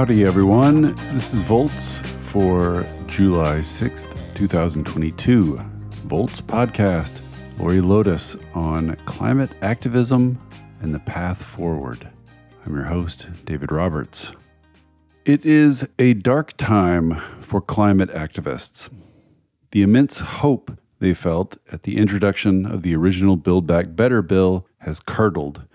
[0.00, 0.94] Howdy, everyone.
[1.12, 1.98] This is Volts
[2.30, 5.58] for July 6th, 2022.
[6.06, 7.20] Volts podcast.
[7.58, 10.40] Lori Lodes on climate activism
[10.80, 12.08] and the path forward.
[12.64, 14.32] I'm your host, David Roberts.
[15.26, 18.88] It is a dark time for climate activists.
[19.72, 24.66] The immense hope they felt at the introduction of the original Build Back Better bill
[24.78, 25.66] has curdled.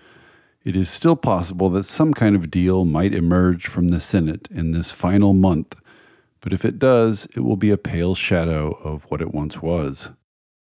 [0.66, 4.72] It is still possible that some kind of deal might emerge from the Senate in
[4.72, 5.76] this final month,
[6.40, 10.08] but if it does, it will be a pale shadow of what it once was.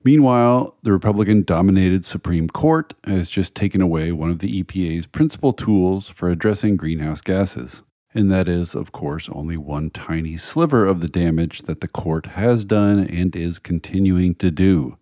[0.03, 5.53] Meanwhile, the Republican dominated Supreme Court has just taken away one of the EPA's principal
[5.53, 7.85] tools for addressing greenhouse gases.
[8.13, 12.27] And that is, of course, only one tiny sliver of the damage that the court
[12.35, 14.99] has done and is continuing to do.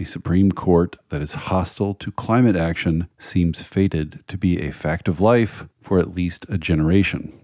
[0.00, 5.08] A Supreme Court that is hostile to climate action seems fated to be a fact
[5.08, 7.38] of life for at least a generation.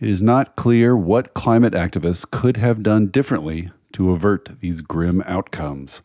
[0.00, 5.22] It is not clear what climate activists could have done differently to avert these grim
[5.24, 6.02] outcomes,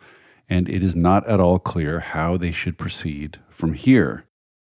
[0.48, 4.26] and it is not at all clear how they should proceed from here.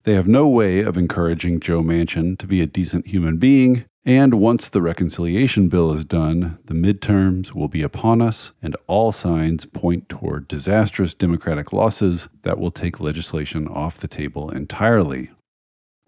[0.06, 4.36] They have no way of encouraging Joe Manchin to be a decent human being, and
[4.36, 9.66] once the reconciliation bill is done, the midterms will be upon us, and all signs
[9.66, 15.30] point toward disastrous Democratic losses that will take legislation off the table entirely.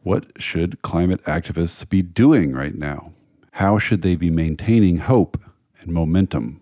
[0.01, 3.11] What should climate activists be doing right now?
[3.51, 5.37] How should they be maintaining hope
[5.81, 6.61] and momentum?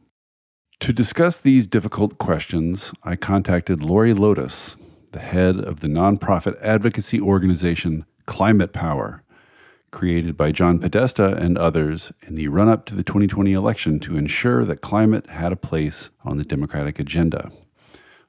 [0.80, 4.76] To discuss these difficult questions, I contacted Lori Lodes,
[5.12, 9.24] the head of the nonprofit advocacy organization Climate Power,
[9.92, 14.18] created by John Podesta and others in the run up to the 2020 election to
[14.18, 17.52] ensure that climate had a place on the Democratic agenda.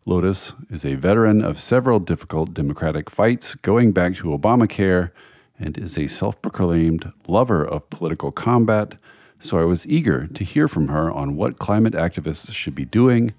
[0.04, 5.10] Lodes is a veteran of several difficult Democratic fights going back to Obamacare
[5.58, 8.94] and is a self proclaimed lover of political combat.
[9.40, 13.34] So I was eager to hear from her on what climate activists should be doing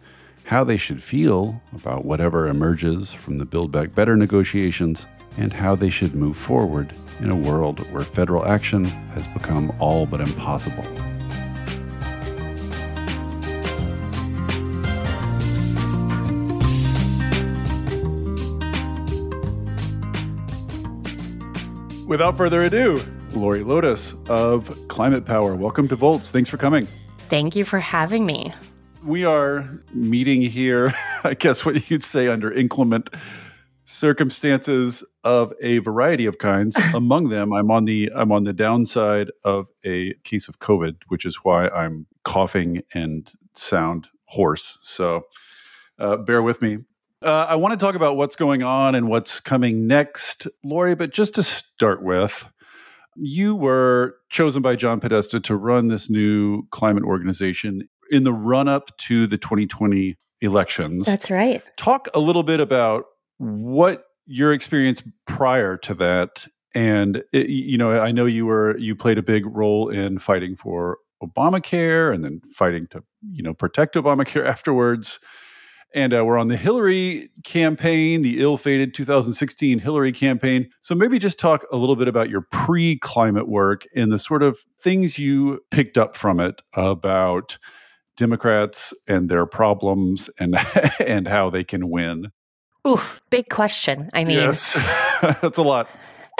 [0.50, 5.06] how they should feel about whatever emerges from the Build Back Better negotiations,
[5.38, 10.06] and how they should move forward in a world where federal action has become all
[10.06, 10.84] but impossible.
[22.08, 23.00] Without further ado,
[23.34, 25.56] Lori Lodes of Climate Power.
[25.56, 26.32] Welcome to Volts.
[26.32, 26.88] Thanks for coming.
[27.30, 28.52] Thank you for having me
[29.04, 33.10] we are meeting here, I guess what you'd say under inclement
[33.90, 36.76] circumstances of a variety of kinds.
[36.94, 41.26] Among them, I'm on the I'm on the downside of a case of COVID, which
[41.26, 44.78] is why I'm coughing and sound hoarse.
[44.84, 45.24] So
[45.98, 46.80] uh, bear with me.
[47.22, 50.96] Uh, I want to talk about what's going on and what's coming next, Lori.
[50.96, 52.48] But just to start with,
[53.16, 58.68] you were chosen by John Podesta to run this new climate organization in the run
[58.68, 61.06] up to the 2020 elections.
[61.06, 61.62] That's right.
[61.76, 63.06] Talk a little bit about
[63.40, 66.46] what your experience prior to that
[66.76, 70.56] and it, you know i know you were you played a big role in fighting
[70.56, 75.20] for obamacare and then fighting to you know protect obamacare afterwards
[75.96, 81.40] and uh, we're on the hillary campaign the ill-fated 2016 hillary campaign so maybe just
[81.40, 85.98] talk a little bit about your pre-climate work and the sort of things you picked
[85.98, 87.58] up from it about
[88.20, 90.56] Democrats and their problems and
[91.00, 92.32] and how they can win?
[92.88, 94.10] Oof, big question.
[94.14, 94.74] I mean, yes,
[95.22, 95.90] that's a lot.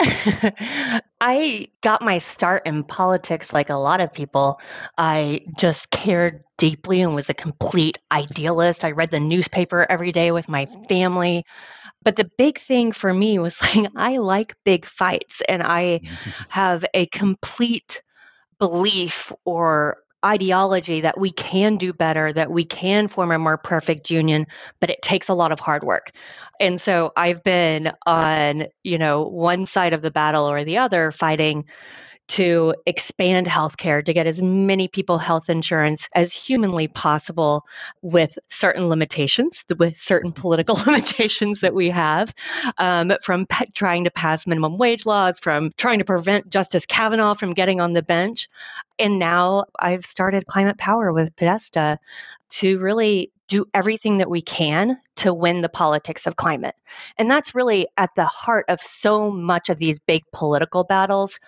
[1.20, 4.60] I got my start in politics like a lot of people.
[4.96, 8.84] I just cared deeply and was a complete idealist.
[8.84, 11.44] I read the newspaper every day with my family.
[12.02, 16.00] But the big thing for me was like, I like big fights and I
[16.48, 18.02] have a complete
[18.58, 24.10] belief or ideology that we can do better, that we can form a more perfect
[24.10, 24.46] union,
[24.80, 26.10] but it takes a lot of hard work.
[26.58, 31.10] And so I've been on, you know, one side of the battle or the other
[31.10, 31.64] fighting
[32.30, 37.66] to expand healthcare to get as many people health insurance as humanly possible
[38.02, 42.32] with certain limitations, with certain political limitations that we have,
[42.78, 47.34] um, from pe- trying to pass minimum wage laws, from trying to prevent Justice Kavanaugh
[47.34, 48.48] from getting on the bench.
[49.00, 51.98] And now I've started Climate Power with Podesta
[52.50, 56.76] to really do everything that we can to win the politics of climate.
[57.18, 61.40] And that's really at the heart of so much of these big political battles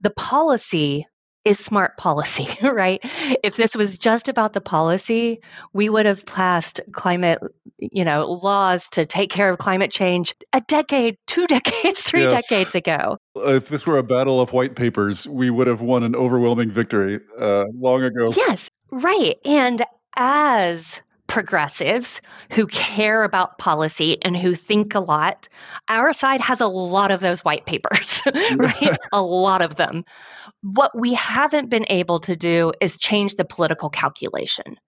[0.00, 1.06] the policy
[1.46, 3.00] is smart policy, right?
[3.42, 5.40] If this was just about the policy,
[5.72, 7.38] we would have passed climate,
[7.78, 12.42] you know, laws to take care of climate change a decade, two decades, three yes.
[12.42, 13.18] decades ago.
[13.36, 17.20] If this were a battle of white papers, we would have won an overwhelming victory
[17.40, 18.32] uh, long ago.
[18.36, 19.36] Yes, right.
[19.44, 19.82] And
[20.16, 21.00] as
[21.36, 22.22] progressives
[22.52, 25.50] who care about policy and who think a lot,
[25.86, 28.22] our side has a lot of those white papers,
[28.56, 28.96] right?
[29.12, 30.02] a lot of them.
[30.62, 34.78] What we haven't been able to do is change the political calculation.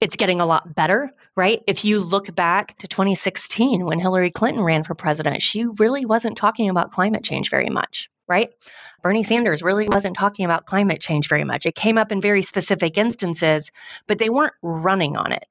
[0.00, 1.62] It's getting a lot better, right?
[1.68, 6.36] If you look back to 2016 when Hillary Clinton ran for president, she really wasn't
[6.36, 8.50] talking about climate change very much, right?
[9.04, 11.64] Bernie Sanders really wasn't talking about climate change very much.
[11.64, 13.70] It came up in very specific instances,
[14.08, 15.46] but they weren't running on it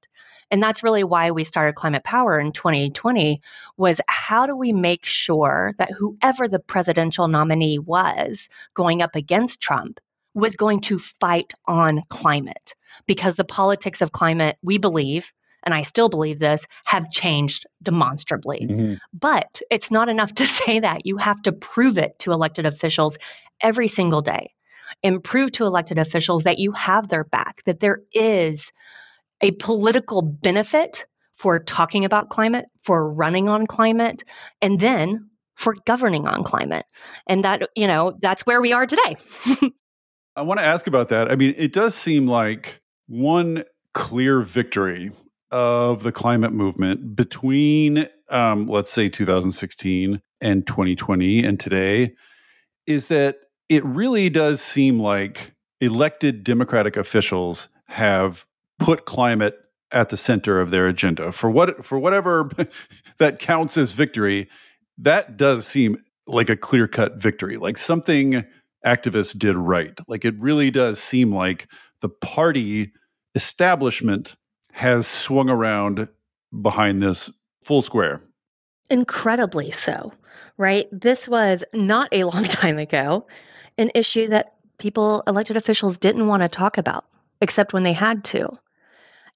[0.56, 3.42] and that's really why we started climate power in 2020
[3.76, 9.60] was how do we make sure that whoever the presidential nominee was going up against
[9.60, 10.00] trump
[10.34, 12.74] was going to fight on climate
[13.06, 18.68] because the politics of climate we believe and I still believe this, have changed demonstrably.
[18.70, 18.94] Mm-hmm.
[19.14, 21.08] But it's not enough to say that.
[21.08, 23.18] You have to prove it to elected officials
[23.60, 24.54] every single day
[25.04, 28.72] and prove to elected officials that you have their back, that there is
[29.46, 31.06] a political benefit
[31.38, 34.24] for talking about climate, for running on climate,
[34.60, 36.86] and then for governing on climate.
[37.28, 39.16] And that, you know, that's where we are today.
[40.36, 41.30] I want to ask about that.
[41.32, 45.12] I mean, it does seem like one clear victory
[45.52, 52.16] of the climate movement between, um, let's say, 2016 and 2020 and today
[52.88, 53.38] is that
[53.70, 58.48] it really does seem like elected Democratic officials have
[58.80, 59.58] put climate
[59.92, 61.32] at the center of their agenda.
[61.32, 62.50] For what for whatever
[63.18, 64.50] that counts as victory
[64.98, 68.46] that does seem like a clear-cut victory like something
[68.86, 70.00] activists did right.
[70.08, 71.68] Like it really does seem like
[72.02, 72.94] the party
[73.36, 74.36] establishment
[74.72, 76.08] has swung around
[76.62, 77.32] behind this
[77.64, 78.22] full square.
[78.90, 80.12] Incredibly so
[80.58, 80.88] right?
[80.92, 83.28] This was not a long time ago
[83.78, 87.06] an issue that people elected officials didn't want to talk about
[87.42, 88.50] except when they had to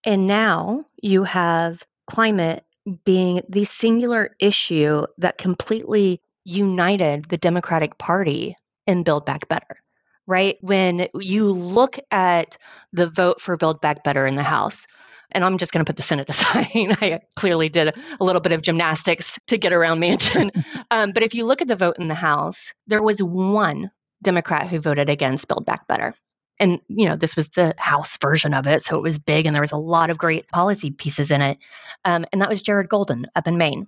[0.03, 2.63] and now you have climate
[3.05, 8.55] being the singular issue that completely united the Democratic Party
[8.87, 9.77] in Build Back Better,
[10.25, 10.57] right?
[10.61, 12.57] When you look at
[12.93, 14.87] the vote for Build Back Better in the House,
[15.31, 16.67] and I'm just going to put the Senate aside.
[16.73, 20.51] I clearly did a little bit of gymnastics to get around Manchin.
[20.91, 23.91] um, but if you look at the vote in the House, there was one
[24.23, 26.15] Democrat who voted against Build Back Better
[26.59, 29.55] and you know this was the house version of it so it was big and
[29.55, 31.57] there was a lot of great policy pieces in it
[32.05, 33.87] um, and that was jared golden up in maine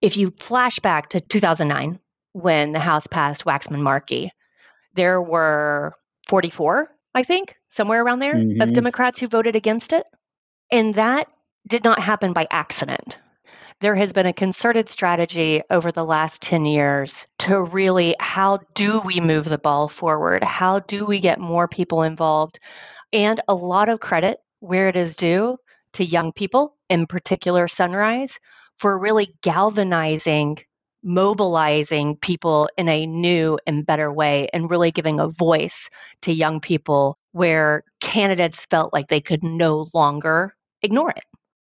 [0.00, 1.98] if you flash back to 2009
[2.32, 4.30] when the house passed waxman-markey
[4.94, 5.92] there were
[6.28, 8.60] 44 i think somewhere around there mm-hmm.
[8.60, 10.06] of democrats who voted against it
[10.70, 11.28] and that
[11.66, 13.18] did not happen by accident
[13.82, 19.00] there has been a concerted strategy over the last 10 years to really how do
[19.04, 20.44] we move the ball forward?
[20.44, 22.60] How do we get more people involved?
[23.12, 25.58] And a lot of credit where it is due
[25.94, 28.38] to young people, in particular Sunrise,
[28.78, 30.58] for really galvanizing,
[31.02, 35.90] mobilizing people in a new and better way and really giving a voice
[36.22, 41.24] to young people where candidates felt like they could no longer ignore it.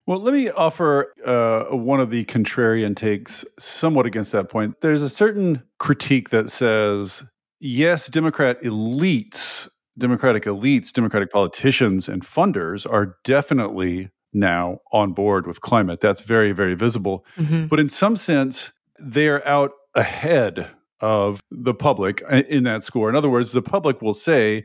[0.07, 4.81] Well, let me offer uh, one of the contrarian takes somewhat against that point.
[4.81, 7.23] There's a certain critique that says,
[7.61, 15.61] yes, Democrat elites, Democratic elites, Democratic politicians, and funders are definitely now on board with
[15.61, 16.01] climate.
[16.01, 17.25] That's very, very visible.
[17.37, 17.67] Mm-hmm.
[17.67, 23.09] But in some sense, they're out ahead of the public in that score.
[23.09, 24.65] In other words, the public will say,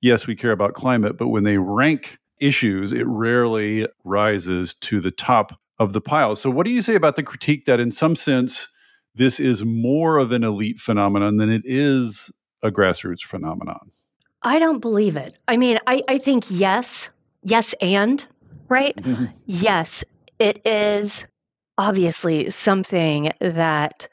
[0.00, 5.10] yes, we care about climate, but when they rank issues, it rarely rises to the
[5.10, 6.36] top of the pile.
[6.36, 8.68] So, what do you say about the critique that, in some sense,
[9.14, 12.30] this is more of an elite phenomenon than it is
[12.62, 13.90] a grassroots phenomenon?
[14.42, 15.36] I don't believe it.
[15.48, 17.08] I mean, I, I think yes,
[17.42, 18.24] yes, and
[18.68, 18.96] right?
[18.96, 19.26] Mm-hmm.
[19.46, 20.04] Yes,
[20.38, 21.24] it is
[21.78, 24.08] obviously something that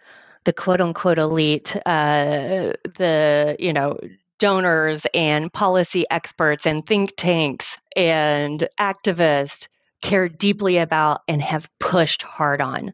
[0.45, 3.97] the quote unquote elite, uh, the, you know,
[4.43, 9.69] donors and policy experts and think tanks and activists
[10.01, 12.91] care deeply about and have pushed hard on.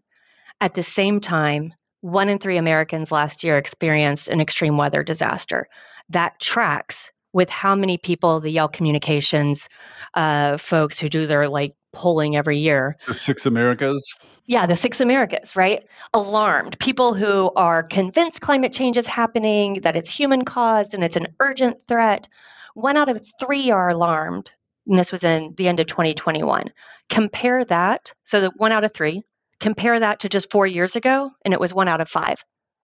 [0.61, 5.67] At the same time, one in three Americans last year experienced an extreme weather disaster.
[6.09, 9.67] That tracks with how many people the Yale Communications
[10.13, 12.95] uh, folks who do their like polling every year.
[13.07, 14.05] The six Americas?
[14.45, 15.83] Yeah, the six Americas, right?
[16.13, 16.77] Alarmed.
[16.79, 21.27] People who are convinced climate change is happening, that it's human caused and it's an
[21.39, 22.27] urgent threat,
[22.73, 24.51] One out of three are alarmed.
[24.87, 26.71] And this was in the end of 2021.
[27.09, 29.23] Compare that, so the one out of three,
[29.59, 32.43] compare that to just four years ago, and it was one out of five.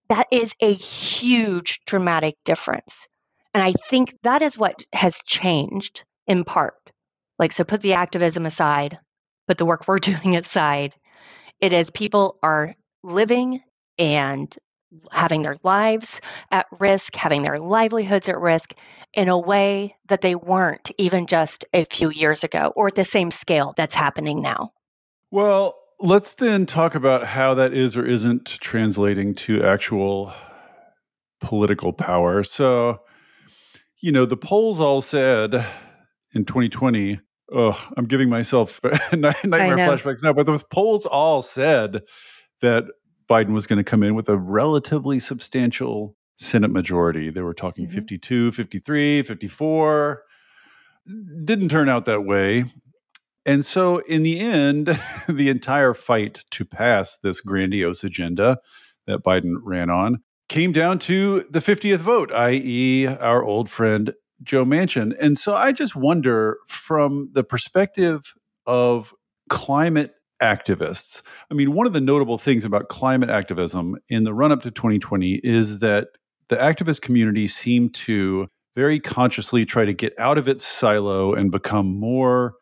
[0.10, 3.08] That is a huge dramatic difference.
[3.56, 6.76] And I think that is what has changed in part.
[7.40, 9.00] Like, so put the activism aside,
[9.48, 10.94] put the work we're doing aside.
[11.60, 13.62] It is people are living
[13.98, 14.56] and
[15.12, 18.74] having their lives at risk, having their livelihoods at risk
[19.14, 23.04] in a way that they weren't even just a few years ago or at the
[23.04, 24.72] same scale that's happening now.
[25.32, 30.34] Well, let's then talk about how that is or isn't translating to actual
[31.42, 32.44] political power.
[32.44, 33.02] So,
[34.02, 35.54] you know, the polls all said
[36.34, 37.20] in 2020,
[37.52, 38.80] oh, I'm giving myself
[39.14, 42.02] nightmare flashbacks now, but the polls all said
[42.62, 42.86] that
[43.30, 47.30] Biden was going to come in with a relatively substantial Senate majority.
[47.30, 47.96] They were talking mm-hmm.
[47.96, 50.24] 52, 53, 54.
[51.44, 52.66] Didn't turn out that way.
[53.46, 55.00] And so, in the end,
[55.30, 58.60] the entire fight to pass this grandiose agenda
[59.06, 64.66] that Biden ran on came down to the 50th vote, i.e., our old friend Joe
[64.66, 65.16] Manchin.
[65.20, 68.34] And so, I just wonder from the perspective
[68.66, 69.14] of
[69.50, 71.22] climate activists.
[71.50, 74.72] I mean, one of the notable things about climate activism in the run up to
[74.72, 76.10] 2020 is that
[76.50, 81.52] the activist community seemed to very consciously try to get out of its silo and
[81.52, 82.56] become more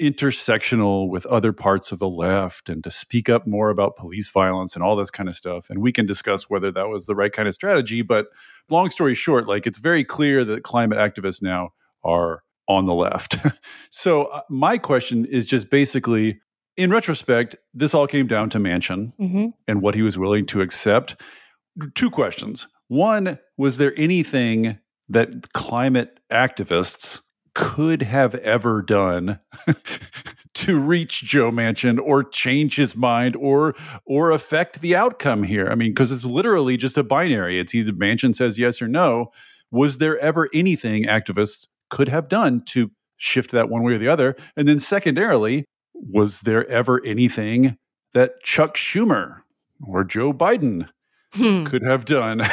[0.00, 4.74] intersectional with other parts of the left and to speak up more about police violence
[4.74, 5.70] and all this kind of stuff.
[5.70, 8.02] And we can discuss whether that was the right kind of strategy.
[8.02, 8.26] But
[8.68, 11.70] long story short, like it's very clear that climate activists now
[12.02, 13.36] are on the left.
[13.90, 16.40] so, uh, my question is just basically
[16.76, 19.46] in retrospect, this all came down to Manchin mm-hmm.
[19.68, 21.14] and what he was willing to accept.
[21.94, 22.68] Two questions.
[22.88, 24.78] One, was there anything
[25.08, 27.20] that climate activists
[27.54, 29.40] could have ever done
[30.54, 35.68] to reach Joe Manchin or change his mind or or affect the outcome here?
[35.68, 37.58] I mean, because it's literally just a binary.
[37.58, 39.32] It's either Manchin says yes or no.
[39.70, 44.08] Was there ever anything activists could have done to shift that one way or the
[44.08, 44.36] other?
[44.56, 45.64] And then secondarily,
[45.94, 47.76] was there ever anything
[48.14, 49.42] that Chuck Schumer
[49.86, 50.88] or Joe Biden
[51.34, 51.64] hmm.
[51.64, 52.48] could have done?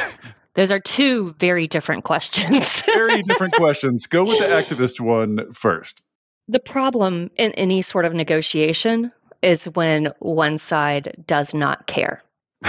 [0.57, 2.81] Those are two very different questions.
[2.87, 4.07] very different questions.
[4.07, 6.01] Go with the activist one first.
[6.47, 9.11] The problem in any sort of negotiation
[9.43, 12.23] is when one side does not care.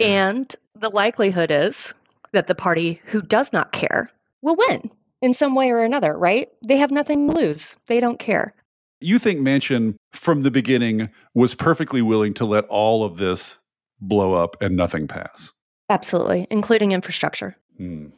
[0.00, 1.92] and the likelihood is
[2.32, 4.10] that the party who does not care
[4.40, 6.48] will win in some way or another, right?
[6.66, 7.76] They have nothing to lose.
[7.88, 8.54] They don't care.
[9.02, 13.58] You think Manchin from the beginning was perfectly willing to let all of this
[14.00, 15.52] blow up and nothing pass?
[15.88, 17.56] Absolutely, including infrastructure.
[17.76, 18.08] Hmm.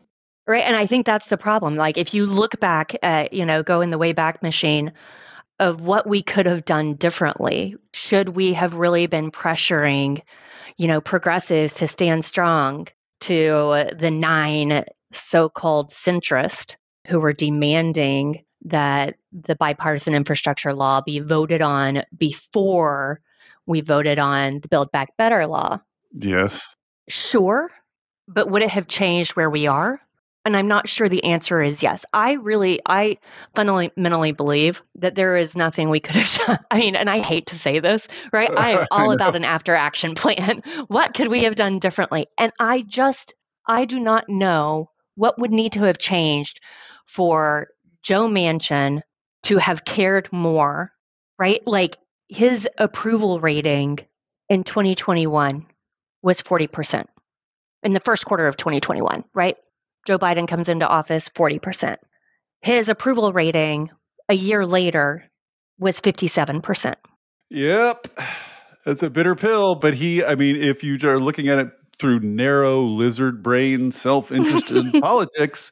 [0.46, 0.64] Right.
[0.64, 1.76] And I think that's the problem.
[1.76, 4.92] Like if you look back at, you know, go in the way back machine
[5.58, 10.22] of what we could have done differently, should we have really been pressuring,
[10.78, 12.88] you know, progressives to stand strong
[13.20, 16.76] to the nine so called centrist
[17.08, 23.20] who were demanding that the bipartisan infrastructure law be voted on before
[23.68, 25.78] we voted on the Build Back Better law.
[26.12, 26.60] Yes.
[27.08, 27.70] Sure.
[28.26, 30.00] But would it have changed where we are?
[30.44, 32.06] And I'm not sure the answer is yes.
[32.12, 33.18] I really, I
[33.54, 36.58] fundamentally believe that there is nothing we could have done.
[36.70, 38.50] I mean, and I hate to say this, right?
[38.56, 40.62] I am all I about an after action plan.
[40.88, 42.28] what could we have done differently?
[42.38, 43.34] And I just,
[43.66, 46.60] I do not know what would need to have changed
[47.06, 47.68] for
[48.02, 49.02] Joe Manchin
[49.44, 50.92] to have cared more,
[51.38, 51.60] right?
[51.66, 51.98] Like
[52.28, 53.98] his approval rating
[54.48, 55.66] in 2021
[56.22, 57.04] was 40%.
[57.82, 59.56] In the first quarter of 2021, right?
[60.06, 61.96] Joe Biden comes into office 40%.
[62.62, 63.90] His approval rating
[64.28, 65.24] a year later
[65.78, 66.94] was 57%.
[67.50, 68.18] Yep.
[68.84, 72.20] That's a bitter pill, but he, I mean, if you are looking at it through
[72.20, 75.70] narrow lizard brain self-interested politics,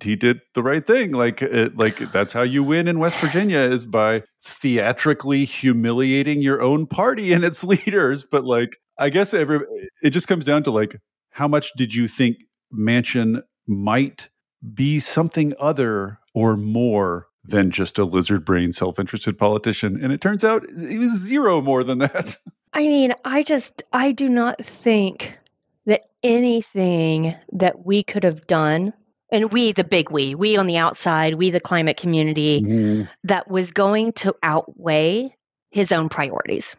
[0.00, 1.12] he did the right thing.
[1.12, 6.60] Like, it, like that's how you win in West Virginia is by theatrically humiliating your
[6.60, 8.24] own party and its leaders.
[8.24, 9.60] But like, I guess every
[10.02, 11.00] it just comes down to like,
[11.30, 12.38] how much did you think
[12.72, 14.28] Manchin might
[14.74, 19.98] be something other or more than just a lizard brain, self interested politician?
[20.02, 22.36] And it turns out he was zero more than that.
[22.72, 25.38] I mean, I just I do not think
[25.86, 28.92] that anything that we could have done
[29.30, 33.02] and we the big we we on the outside we the climate community mm-hmm.
[33.24, 35.34] that was going to outweigh
[35.70, 36.76] his own priorities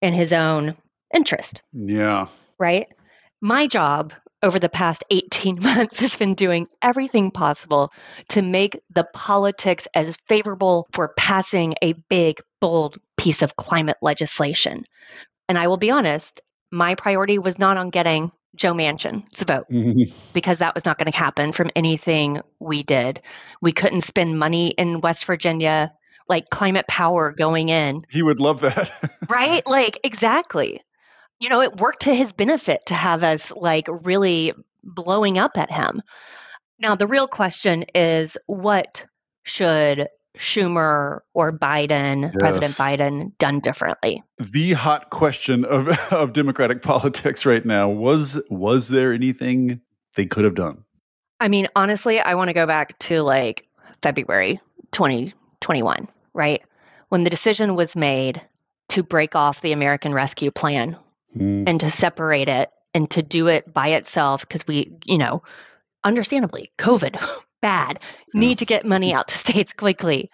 [0.00, 0.76] and his own
[1.14, 2.26] interest yeah
[2.58, 2.92] right
[3.40, 4.12] my job
[4.42, 7.92] over the past 18 months has been doing everything possible
[8.30, 14.84] to make the politics as favorable for passing a big, bold piece of climate legislation.
[15.48, 20.14] And I will be honest, my priority was not on getting Joe Manchin's vote mm-hmm.
[20.32, 23.20] because that was not going to happen from anything we did.
[23.60, 25.92] We couldn't spend money in West Virginia,
[26.28, 28.04] like climate power going in.
[28.10, 28.92] He would love that.
[29.28, 29.66] right?
[29.66, 30.82] Like, exactly
[31.42, 34.52] you know, it worked to his benefit to have us like really
[34.84, 36.00] blowing up at him.
[36.78, 39.04] Now, the real question is what
[39.42, 40.06] should
[40.38, 42.34] Schumer or Biden, yes.
[42.38, 44.22] President Biden, done differently?
[44.38, 49.80] The hot question of, of Democratic politics right now was was there anything
[50.16, 50.84] they could have done?
[51.40, 53.66] I mean, honestly, I want to go back to like
[54.02, 54.60] February
[54.92, 56.62] 2021, right?
[57.08, 58.40] When the decision was made
[58.90, 60.96] to break off the American Rescue Plan
[61.36, 61.64] mm.
[61.66, 65.42] and to separate it and to do it by itself because we, you know,
[66.04, 67.16] understandably, COVID,
[67.62, 68.00] bad,
[68.34, 68.58] need mm.
[68.58, 70.30] to get money out to states quickly.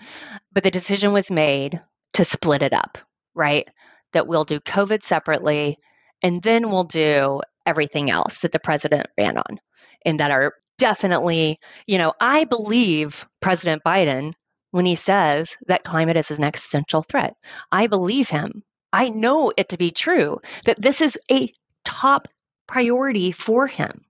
[0.52, 1.80] But the decision was made
[2.14, 2.98] to split it up,
[3.34, 3.68] right?
[4.12, 5.78] That we'll do COVID separately
[6.22, 9.60] and then we'll do everything else that the president ran on
[10.04, 14.32] and that are definitely, you know, I believe President Biden
[14.70, 17.34] when he says that climate is an existential threat.
[17.70, 21.52] I believe him I know it to be true that this is a
[21.84, 22.28] top
[22.66, 24.04] priority for him.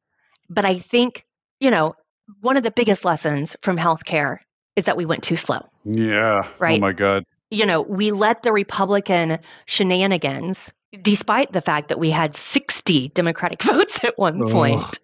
[0.49, 1.25] But I think,
[1.61, 1.95] you know,
[2.41, 4.39] one of the biggest lessons from healthcare
[4.77, 5.67] is that we went too slow.
[5.85, 6.43] Yeah.
[6.45, 6.79] Oh right.
[6.79, 7.25] Oh my God.
[7.51, 10.71] You know, we let the Republican shenanigans,
[11.03, 14.53] despite the fact that we had 60 Democratic votes at one oh.
[14.53, 14.99] point,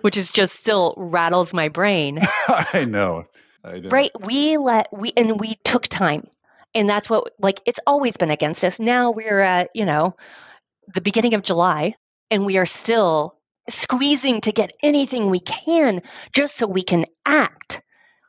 [0.00, 2.20] which is just still rattles my brain.
[2.48, 3.24] I know.
[3.62, 3.88] I know.
[3.90, 4.10] Right.
[4.20, 6.28] We let, we, and we took time
[6.74, 10.14] and that's what like it's always been against us now we're at you know
[10.94, 11.94] the beginning of july
[12.30, 13.36] and we are still
[13.68, 16.02] squeezing to get anything we can
[16.32, 17.80] just so we can act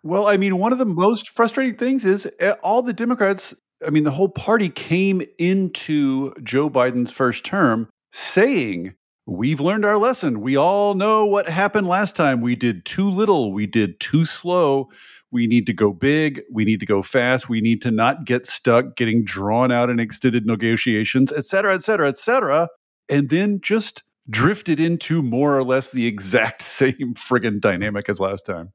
[0.03, 3.53] well i mean one of the most frustrating things is eh, all the democrats
[3.85, 8.95] i mean the whole party came into joe biden's first term saying
[9.27, 10.39] We've learned our lesson.
[10.39, 12.41] We all know what happened last time.
[12.41, 13.51] We did too little.
[13.51, 14.89] We did too slow.
[15.31, 16.43] We need to go big.
[16.51, 17.49] We need to go fast.
[17.49, 21.81] We need to not get stuck getting drawn out in extended negotiations, et cetera, et
[21.81, 22.69] cetera, et cetera.
[23.09, 28.45] And then just drifted into more or less the exact same friggin' dynamic as last
[28.45, 28.71] time.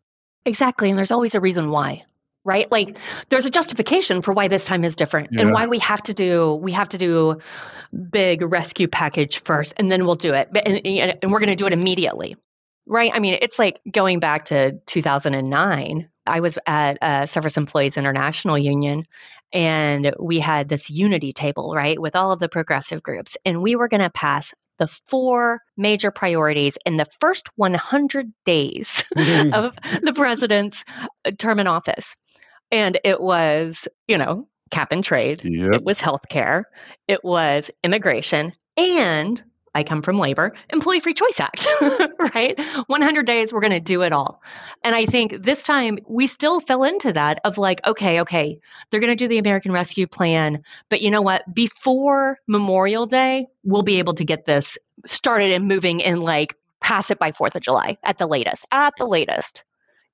[0.47, 0.91] Exactly.
[0.91, 2.05] And there's always a reason why
[2.45, 2.97] right like
[3.29, 5.43] there's a justification for why this time is different yeah.
[5.43, 7.39] and why we have to do we have to do
[8.11, 10.81] big rescue package first and then we'll do it and,
[11.23, 12.37] and we're going to do it immediately
[12.87, 17.97] right i mean it's like going back to 2009 i was at uh, service employees
[17.97, 19.05] international union
[19.53, 23.77] and we had this unity table right with all of the progressive groups and we
[23.77, 29.55] were going to pass the four major priorities in the first 100 days mm-hmm.
[29.55, 30.83] of the president's
[31.25, 32.17] uh, term in office.
[32.73, 35.75] And it was, you know, cap and trade, yep.
[35.75, 36.63] it was healthcare,
[37.07, 39.43] it was immigration, and
[39.75, 41.67] I come from labor, Employee Free Choice Act,
[42.35, 42.59] right?
[42.89, 44.43] 100 days, we're going to do it all.
[44.83, 48.59] And I think this time we still fell into that of like, okay, okay,
[48.91, 50.65] they're going to do the American Rescue Plan.
[50.89, 51.45] But you know what?
[51.55, 57.11] Before Memorial Day, we'll be able to get this started and moving and like pass
[57.11, 58.67] it by 4th of July at the latest.
[58.73, 59.63] At the latest.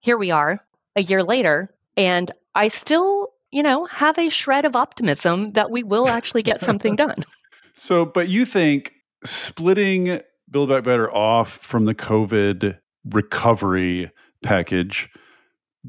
[0.01, 0.61] Here we are
[0.97, 5.83] a year later, and I still, you know, have a shred of optimism that we
[5.83, 7.25] will actually get something done.
[7.75, 8.93] So, but you think
[9.27, 14.11] splitting Build Back Better off from the COVID recovery
[14.43, 15.11] package,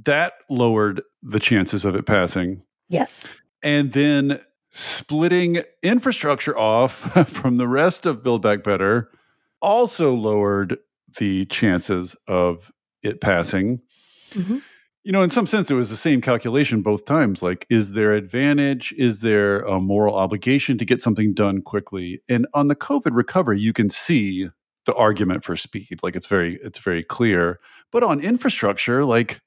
[0.05, 2.63] that lowered the chances of it passing.
[2.89, 3.21] Yes.
[3.63, 6.93] And then splitting infrastructure off
[7.27, 9.09] from the rest of Build Back Better
[9.61, 10.77] also lowered
[11.17, 12.71] the chances of
[13.01, 13.81] it passing.
[14.31, 14.57] Mm-hmm
[15.07, 17.41] you know, in some sense, it was the same calculation both times.
[17.41, 18.93] Like, is there advantage?
[18.97, 22.21] Is there a moral obligation to get something done quickly?
[22.27, 24.49] And on the COVID recovery, you can see
[24.85, 25.99] the argument for speed.
[26.03, 27.61] Like, it's very, it's very clear.
[27.89, 29.39] But on infrastructure, like,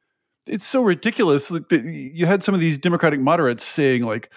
[0.46, 1.50] it's so ridiculous.
[1.50, 4.30] Like, the, you had some of these Democratic moderates saying, like,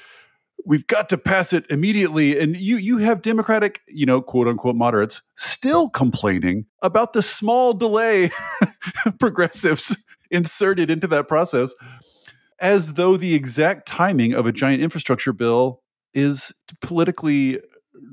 [0.66, 4.76] we've got to pass it immediately and you you have democratic you know quote unquote
[4.76, 8.32] moderates still complaining about the small delay
[9.20, 9.96] progressives
[10.32, 11.74] inserted into that process
[12.60, 15.82] as though the exact timing of a giant infrastructure bill
[16.14, 17.60] is politically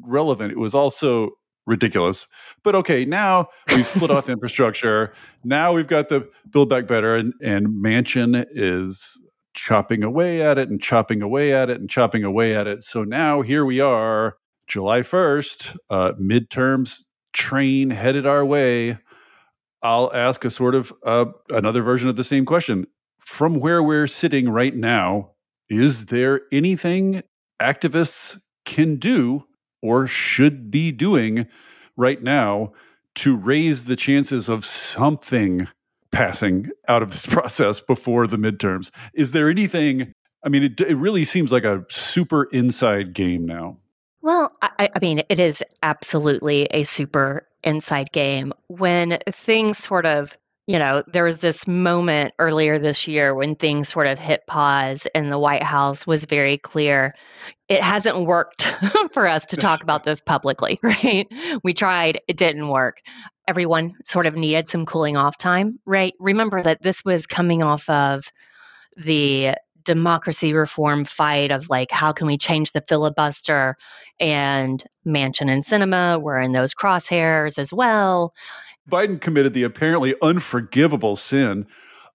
[0.03, 0.53] relevant.
[0.53, 1.31] It was also
[1.67, 2.27] ridiculous.
[2.65, 5.13] But okay, now we've split off infrastructure.
[5.45, 9.21] Now we've got the Build Back Better, and, and Manchin is
[9.61, 12.83] chopping away at it and chopping away at it and chopping away at it.
[12.83, 18.99] So now here we are, July 1st, uh, midterms train headed our way.
[19.83, 22.87] I'll ask a sort of uh, another version of the same question.
[23.19, 25.33] From where we're sitting right now,
[25.69, 27.23] is there anything
[27.61, 29.45] activists can do
[29.83, 31.47] or should be doing
[31.99, 32.73] right now
[33.17, 35.69] to raise the chances of something
[36.13, 38.91] passing out of this process before the midterms?
[39.15, 40.13] Is there anything?
[40.45, 43.79] I mean, it, it really seems like a super inside game now.
[44.23, 48.53] Well, I, I mean, it is absolutely a super inside game.
[48.69, 50.37] When things sort of
[50.71, 55.05] you know, there was this moment earlier this year when things sort of hit pause
[55.17, 57.13] and the White House was very clear.
[57.71, 58.63] It hasn't worked
[59.13, 61.27] for us to talk about this publicly, right?
[61.63, 63.01] We tried, it didn't work.
[63.47, 66.13] Everyone sort of needed some cooling off time, right?
[66.19, 68.25] Remember that this was coming off of
[68.97, 69.55] the
[69.85, 73.77] democracy reform fight of like how can we change the filibuster
[74.19, 78.35] and Manchin and Sinema were in those crosshairs as well
[78.91, 81.67] Biden committed the apparently unforgivable sin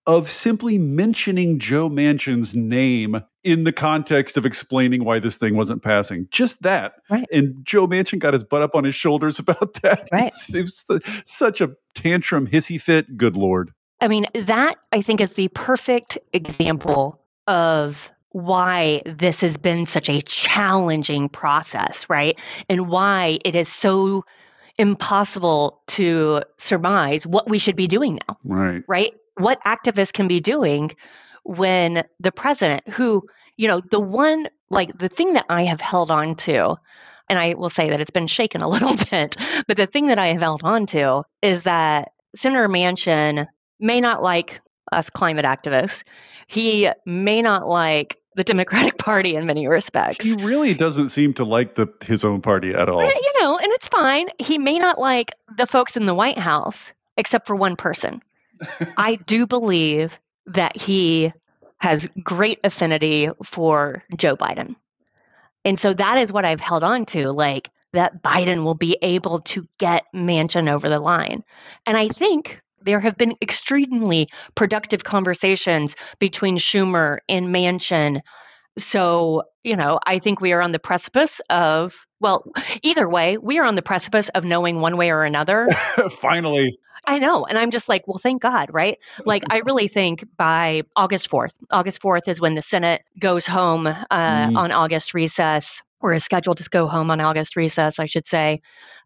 [0.06, 5.84] of simply mentioning Joe Manchin's name in the context of explaining why this thing wasn't
[5.84, 6.27] passing.
[6.31, 6.95] Just that.
[7.10, 7.27] Right.
[7.31, 10.10] And Joe Manchin got his butt up on his shoulders about that.
[10.12, 10.34] Right.
[10.53, 10.86] It was
[11.25, 13.15] such a tantrum hissy fit.
[13.15, 13.71] Good Lord.
[14.01, 20.10] I mean, that I think is the perfect example of why this has been such
[20.10, 22.38] a challenging process, right?
[22.67, 24.25] And why it is so
[24.77, 28.38] impossible to surmise what we should be doing now.
[28.43, 28.84] Right.
[28.88, 29.13] Right?
[29.38, 30.91] What activists can be doing
[31.45, 33.23] when the president, who,
[33.55, 36.75] you know, the one, like the thing that I have held on to,
[37.29, 40.19] and I will say that it's been shaken a little bit, but the thing that
[40.19, 43.47] I have held on to is that Senator Manchin
[43.79, 44.60] may not like
[44.91, 46.03] us climate activists.
[46.47, 50.23] He may not like the Democratic Party in many respects.
[50.23, 53.01] He really doesn't seem to like the his own party at all.
[53.01, 54.27] Eh, you know, and it's fine.
[54.39, 58.21] He may not like the folks in the White House, except for one person.
[58.97, 61.34] I do believe that he
[61.77, 64.75] has great affinity for Joe Biden.
[65.63, 69.39] And so that is what I've held on to, like that Biden will be able
[69.39, 71.43] to get Manchin over the line.
[71.86, 78.21] And I think there have been extremely productive conversations between Schumer and Manchin.
[78.77, 82.45] So, you know, I think we are on the precipice of, well,
[82.82, 85.69] either way, we are on the precipice of knowing one way or another.
[86.12, 86.78] Finally.
[87.08, 87.45] I know.
[87.45, 88.97] And I'm just like, well, thank God, right?
[89.25, 93.88] Like, I really think by August 4th, August 4th is when the Senate goes home
[93.88, 94.58] uh, mm.
[94.58, 98.62] on August recess, or is scheduled to go home on August recess, I should say.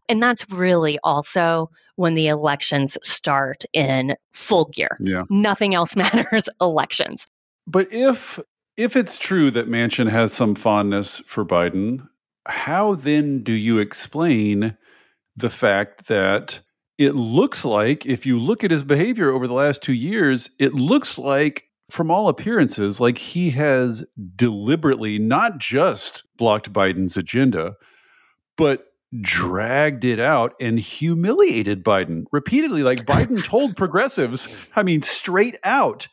[0.08, 4.96] And that's really also when the elections start in full gear.
[5.00, 5.22] Yeah.
[5.30, 7.26] Nothing else matters elections.
[7.66, 8.40] But if
[8.76, 12.08] if it's true that Manchin has some fondness for Biden,
[12.50, 14.76] how then do you explain
[15.36, 16.60] the fact that
[16.98, 20.74] it looks like if you look at his behavior over the last 2 years, it
[20.74, 24.04] looks like from all appearances like he has
[24.36, 27.76] deliberately not just blocked Biden's agenda,
[28.56, 28.84] but
[29.20, 32.82] dragged it out and humiliated Biden repeatedly.
[32.82, 36.06] Like Biden told progressives, I mean, straight out,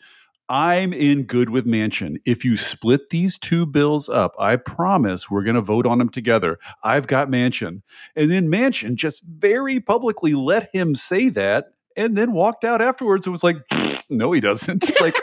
[0.50, 2.18] I'm in good with Manchin.
[2.26, 6.10] If you split these two bills up, I promise we're going to vote on them
[6.10, 6.58] together.
[6.84, 7.82] I've got Manchin.
[8.16, 11.66] And then Manchin just very publicly let him say that
[11.98, 13.58] and then walked out afterwards and was like,
[14.10, 14.90] no, he doesn't.
[15.02, 15.16] like,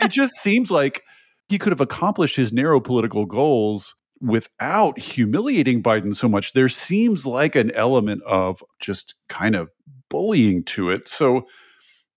[0.00, 1.02] it just seems like
[1.48, 7.26] he could have accomplished his narrow political goals without humiliating Biden so much, there seems
[7.26, 9.70] like an element of just kind of
[10.08, 11.08] bullying to it.
[11.08, 11.46] So,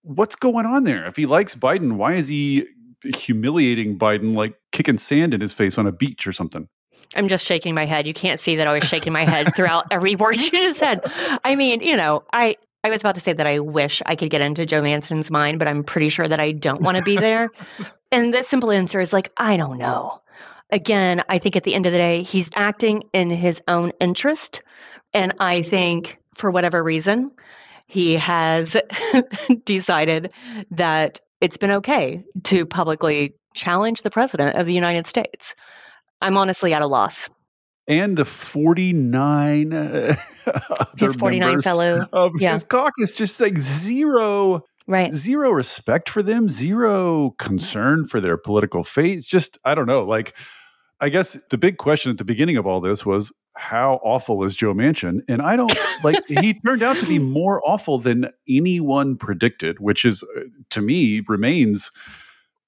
[0.01, 1.05] what's going on there?
[1.05, 2.67] If he likes Biden, why is he
[3.03, 6.67] humiliating Biden like kicking sand in his face on a beach or something?
[7.15, 8.05] I'm just shaking my head.
[8.05, 10.99] You can't see that I was shaking my head throughout every word you just said.
[11.43, 14.29] I mean, you know, I I was about to say that I wish I could
[14.29, 17.17] get into Joe Manchin's mind, but I'm pretty sure that I don't want to be
[17.17, 17.49] there.
[18.11, 20.21] and the simple answer is like, I don't know
[20.69, 24.61] again, I think at the end of the day, he's acting in his own interest.
[25.13, 27.31] And I think for whatever reason,
[27.89, 28.77] he has
[29.65, 30.31] decided
[30.69, 35.55] that it's been okay to publicly challenge the president of the United States.
[36.21, 37.29] I'm honestly at a loss.
[37.87, 40.15] And the 49 uh,
[40.97, 42.53] his 49 fellow of yeah.
[42.53, 48.83] his caucus just like zero right zero respect for them zero concern for their political
[48.83, 50.35] fate it's just i don't know like
[51.01, 54.55] I guess the big question at the beginning of all this was how awful is
[54.55, 55.21] Joe Manchin?
[55.27, 60.05] And I don't like he turned out to be more awful than anyone predicted, which
[60.05, 61.91] is uh, to me remains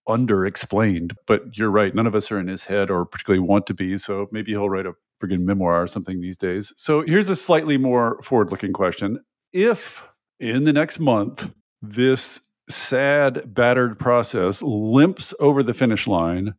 [0.08, 1.16] underexplained.
[1.28, 3.98] But you're right, none of us are in his head or particularly want to be.
[3.98, 6.74] So maybe he'll write a friggin' memoir or something these days.
[6.76, 10.04] So here's a slightly more forward-looking question: If
[10.40, 16.56] in the next month this sad, battered process limps over the finish line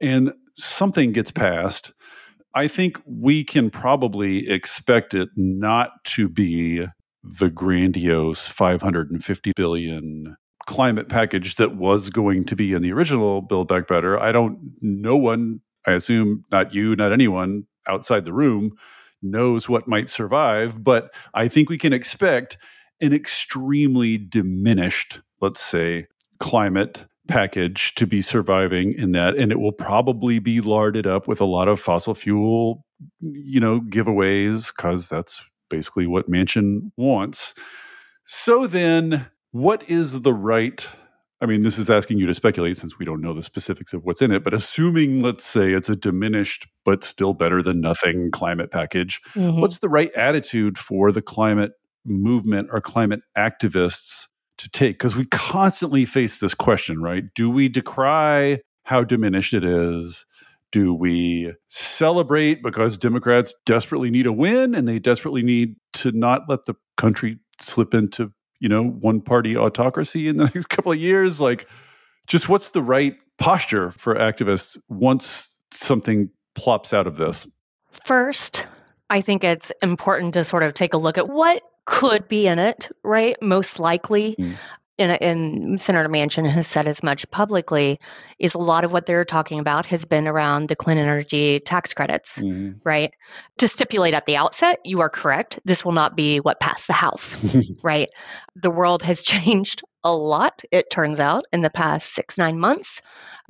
[0.00, 1.92] and something gets passed,
[2.54, 6.86] I think we can probably expect it not to be
[7.22, 10.36] the grandiose 550 billion
[10.66, 14.18] climate package that was going to be in the original Build Back Better.
[14.18, 18.72] I don't, no one, I assume not you, not anyone outside the room
[19.22, 22.58] knows what might survive, but I think we can expect
[23.00, 26.06] an extremely diminished, let's say,
[26.38, 31.40] climate package to be surviving in that and it will probably be larded up with
[31.40, 32.84] a lot of fossil fuel
[33.20, 37.54] you know giveaways cuz that's basically what Manchin wants
[38.26, 40.86] so then what is the right
[41.40, 44.02] I mean, this is asking you to speculate since we don't know the specifics of
[44.02, 48.30] what's in it, but assuming, let's say, it's a diminished but still better than nothing
[48.30, 49.60] climate package, mm-hmm.
[49.60, 51.72] what's the right attitude for the climate
[52.06, 54.26] movement or climate activists
[54.58, 54.98] to take?
[54.98, 57.24] Because we constantly face this question, right?
[57.34, 60.26] Do we decry how diminished it is?
[60.72, 66.42] Do we celebrate because Democrats desperately need a win and they desperately need to not
[66.48, 68.32] let the country slip into
[68.64, 71.38] you know, one party autocracy in the next couple of years?
[71.38, 71.68] Like,
[72.26, 77.46] just what's the right posture for activists once something plops out of this?
[77.90, 78.64] First,
[79.10, 82.58] I think it's important to sort of take a look at what could be in
[82.58, 83.36] it, right?
[83.42, 84.34] Most likely.
[84.38, 84.56] Mm
[84.98, 87.98] and, and Senator Manchin has said as much publicly,
[88.38, 91.92] is a lot of what they're talking about has been around the clean energy tax
[91.92, 92.78] credits, mm-hmm.
[92.84, 93.14] right?
[93.58, 95.58] To stipulate at the outset, you are correct.
[95.64, 97.36] This will not be what passed the House,
[97.82, 98.08] right?
[98.56, 103.00] The world has changed a lot, it turns out, in the past six, nine months.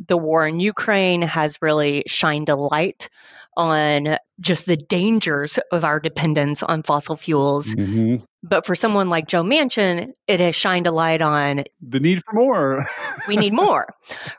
[0.09, 3.09] The war in Ukraine has really shined a light
[3.57, 7.67] on just the dangers of our dependence on fossil fuels.
[7.67, 8.25] Mm-hmm.
[8.47, 12.35] But for someone like Joe Manchin, it has shined a light on the need for
[12.35, 12.87] more.
[13.29, 13.87] we need more.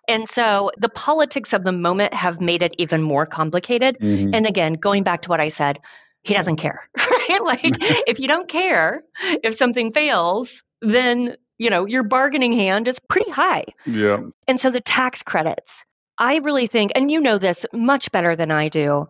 [0.07, 3.97] And so the politics of the moment have made it even more complicated.
[3.99, 4.35] Mm-hmm.
[4.35, 5.79] And again, going back to what I said,
[6.21, 7.39] he doesn't care, right?
[7.43, 7.61] Like
[8.07, 13.31] if you don't care if something fails, then you know your bargaining hand is pretty
[13.31, 13.65] high.
[13.87, 14.21] Yeah.
[14.47, 15.83] And so the tax credits,
[16.19, 19.07] I really think, and you know this much better than I do,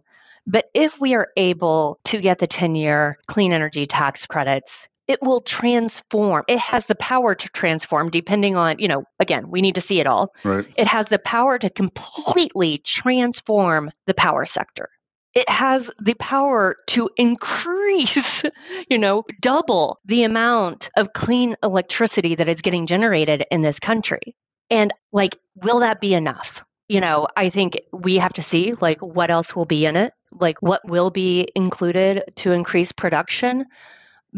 [0.47, 5.21] but if we are able to get the 10 year clean energy tax credits, it
[5.21, 6.43] will transform.
[6.47, 9.99] It has the power to transform depending on, you know, again, we need to see
[9.99, 10.33] it all.
[10.43, 10.65] Right.
[10.75, 14.89] It has the power to completely transform the power sector.
[15.35, 18.43] It has the power to increase,
[18.89, 24.35] you know, double the amount of clean electricity that is getting generated in this country.
[24.69, 26.63] And like, will that be enough?
[26.87, 30.13] You know, I think we have to see like what else will be in it,
[30.31, 33.65] like what will be included to increase production.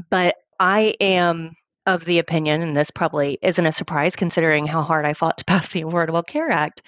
[0.10, 1.56] But I am
[1.86, 5.46] of the opinion, and this probably isn't a surprise considering how hard I fought to
[5.48, 6.84] pass the Affordable Care Act,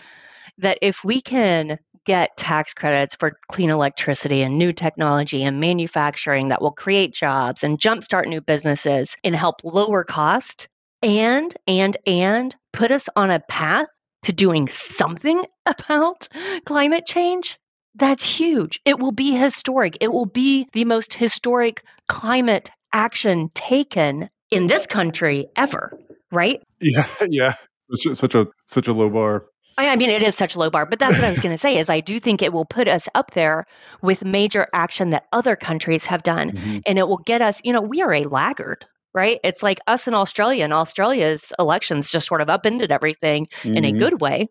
[0.58, 6.48] that if we can get tax credits for clean electricity and new technology and manufacturing
[6.48, 10.68] that will create jobs and jumpstart new businesses and help lower cost
[11.04, 13.88] and and and put us on a path
[14.24, 16.28] to doing something about
[16.66, 17.58] climate change,
[17.96, 18.80] that's huge.
[18.86, 19.98] It will be historic.
[20.02, 25.98] It will be the most historic climate action taken in this country ever,
[26.32, 26.62] right?
[26.80, 27.56] Yeah, yeah.
[27.90, 29.46] It's such a such a low bar.
[29.78, 31.58] I mean, it is such a low bar, but that's what I was going to
[31.58, 31.78] say.
[31.78, 33.66] Is I do think it will put us up there
[34.02, 36.80] with major action that other countries have done, mm-hmm.
[36.86, 37.62] and it will get us.
[37.64, 39.40] You know, we are a laggard right?
[39.44, 43.76] It's like us in Australia, and Australia's elections just sort of upended everything mm-hmm.
[43.76, 43.98] in a mm-hmm.
[43.98, 44.50] good way.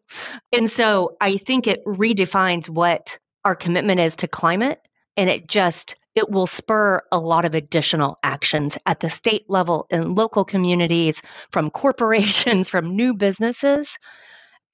[0.53, 4.81] And so I think it redefines what our commitment is to climate,
[5.16, 9.87] and it just it will spur a lot of additional actions at the state level
[9.88, 13.99] in local communities, from corporations, from new businesses,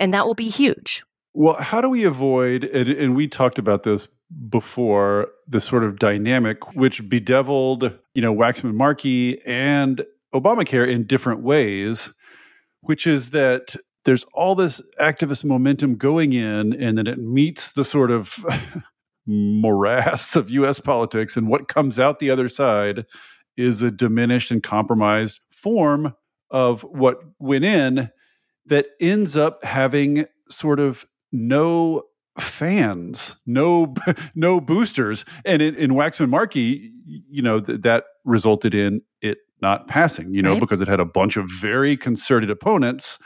[0.00, 1.04] and that will be huge.
[1.34, 4.08] Well, how do we avoid, and, and we talked about this
[4.48, 11.42] before this sort of dynamic which bedeviled, you know, Waxman Markey and Obamacare in different
[11.42, 12.10] ways,
[12.80, 17.84] which is that there's all this activist momentum going in, and then it meets the
[17.84, 18.44] sort of
[19.26, 23.06] morass of US politics, and what comes out the other side
[23.56, 26.14] is a diminished and compromised form
[26.50, 28.10] of what went in
[28.66, 32.02] that ends up having sort of no
[32.38, 33.94] fans, no
[34.34, 39.88] no boosters, and in, in Waxman Markey, you know th- that resulted in it not
[39.88, 40.32] passing.
[40.34, 40.60] You know right.
[40.60, 43.18] because it had a bunch of very concerted opponents,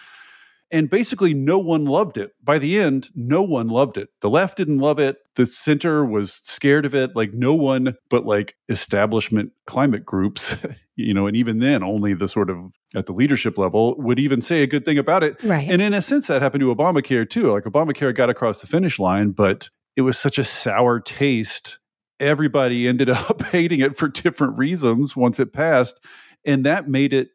[0.71, 2.33] And basically, no one loved it.
[2.43, 4.11] By the end, no one loved it.
[4.21, 5.17] The left didn't love it.
[5.35, 7.17] The center was scared of it.
[7.17, 10.55] Like, no one but like establishment climate groups,
[10.97, 12.59] you know, and even then, only the sort of
[12.95, 15.43] at the leadership level would even say a good thing about it.
[15.43, 15.69] Right.
[15.71, 17.53] And in a sense, that happened to Obamacare too.
[17.53, 21.79] Like, Obamacare got across the finish line, but it was such a sour taste.
[22.21, 25.99] Everybody ended up hating it for different reasons once it passed.
[26.45, 27.31] And that made it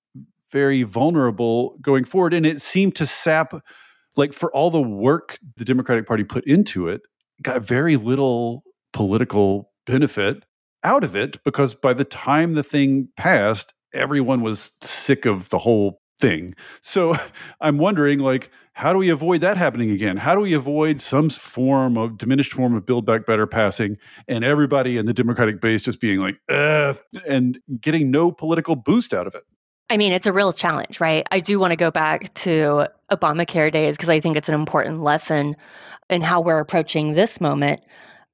[0.54, 2.34] very vulnerable going forward.
[2.34, 3.54] And it seemed to sap,
[4.16, 7.02] like, for all the work the Democratic Party put into it,
[7.42, 8.64] got very little
[8.94, 10.46] political benefit
[10.84, 15.60] out of it because by the time the thing passed, everyone was sick of the
[15.60, 16.56] whole thing.
[16.82, 17.18] So
[17.62, 20.18] I'm wondering, like, how do we avoid that happening again?
[20.18, 24.44] How do we avoid some form of diminished form of Build Back Better passing and
[24.44, 26.38] everybody in the Democratic base just being like,
[27.28, 29.44] and getting no political boost out of it?
[29.94, 31.24] I mean, it's a real challenge, right?
[31.30, 35.04] I do want to go back to Obamacare days because I think it's an important
[35.04, 35.56] lesson
[36.10, 37.80] in how we're approaching this moment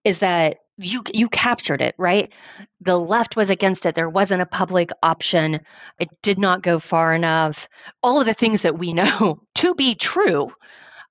[0.06, 2.32] is that you you captured it, right?
[2.80, 3.93] The left was against it.
[3.93, 5.60] There wasn't a public option.
[6.00, 7.67] It did not go far enough.
[8.02, 10.54] All of the things that we know to be true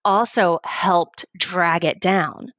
[0.02, 2.52] also helped drag it down.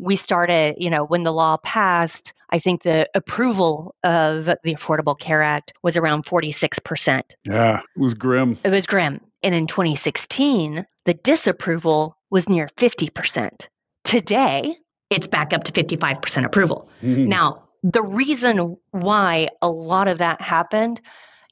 [0.00, 5.18] We started, you know, when the law passed, I think the approval of the Affordable
[5.18, 7.22] Care Act was around 46%.
[7.44, 8.58] Yeah, it was grim.
[8.64, 9.20] It was grim.
[9.42, 13.68] And in 2016, the disapproval was near 50%.
[14.04, 14.76] Today,
[15.10, 16.88] it's back up to 55% approval.
[17.02, 17.26] Mhm.
[17.26, 21.00] Now, the reason why a lot of that happened,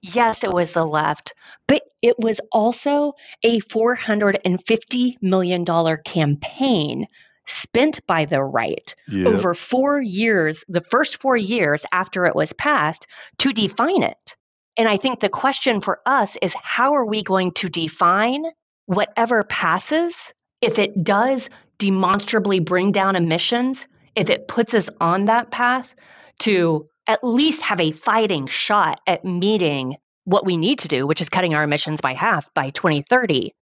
[0.01, 1.35] yes, it was the left,
[1.67, 5.65] but it was also a $450 million
[6.05, 7.07] campaign
[7.49, 9.29] spent by the right Yeah.
[9.29, 13.07] over four years, the first four years after it was passed,
[13.39, 14.37] to define it.
[14.77, 18.45] And I think the question for us is how are we going to define
[18.87, 25.51] whatever passes if it does demonstrably bring down emissions, if it puts us on that
[25.51, 25.95] path
[26.41, 31.21] to at least have a fighting shot at meeting what we need to do, which
[31.21, 33.55] is cutting our emissions by half by 2030.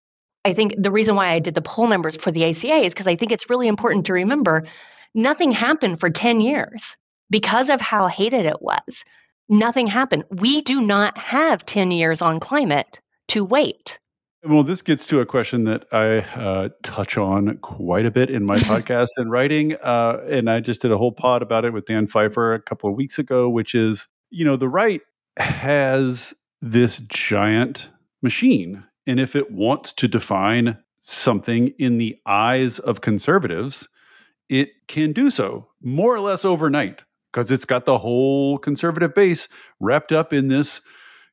[0.47, 3.09] I think the reason why I did the poll numbers for the ACA is because
[3.09, 4.63] I think it's really important to remember
[5.13, 6.97] nothing happened for 10 years
[7.31, 9.05] because of how hated it was.
[9.49, 10.23] Nothing happened.
[10.31, 13.99] We do not have 10 years on climate to wait.
[14.45, 18.47] Well, this gets to a question that I uh, touch on quite a bit in
[18.47, 19.75] my podcast and writing.
[19.75, 22.89] Uh, and I just did a whole pod about it with Dan Pfeiffer a couple
[22.89, 25.01] of weeks ago, which is, you know, the right
[25.39, 27.89] has this giant
[28.23, 28.85] machine.
[29.07, 33.89] And if it wants to define something in the eyes of conservatives,
[34.49, 39.49] it can do so more or less overnight because it's got the whole conservative base
[39.79, 40.81] wrapped up in this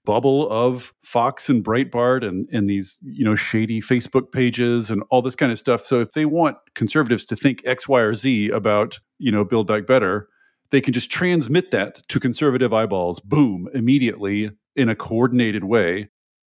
[0.06, 5.22] bubble of Fox and Breitbart and, and these, you know, shady Facebook pages and all
[5.22, 5.86] this kind of stuff.
[5.86, 9.68] So if they want conservatives to think X, Y, or Z about, you know, Build
[9.68, 10.28] Back Better,
[10.72, 16.10] they can just transmit that to conservative eyeballs, boom, immediately in a coordinated way.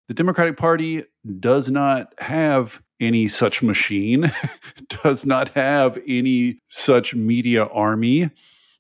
[0.10, 1.04] The Democratic Party
[1.40, 4.34] does not have any such machine,
[5.04, 8.32] does not have any such media army.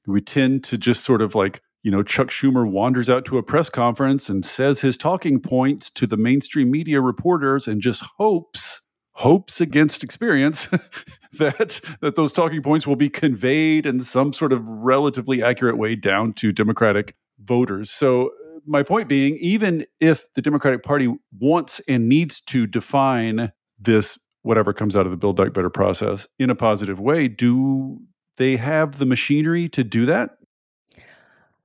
[0.07, 3.43] We tend to just sort of like you know, Chuck Schumer wanders out to a
[3.43, 8.81] press conference and says his talking points to the mainstream media reporters and just hopes,
[9.11, 10.67] hopes against experience
[11.37, 15.95] that that those talking points will be conveyed in some sort of relatively accurate way
[15.95, 17.91] down to Democratic voters.
[17.91, 18.31] So
[18.65, 24.73] my point being, even if the Democratic Party wants and needs to define this whatever
[24.73, 27.99] comes out of the Build Back Better process in a positive way, do
[28.37, 30.37] they have the machinery to do that?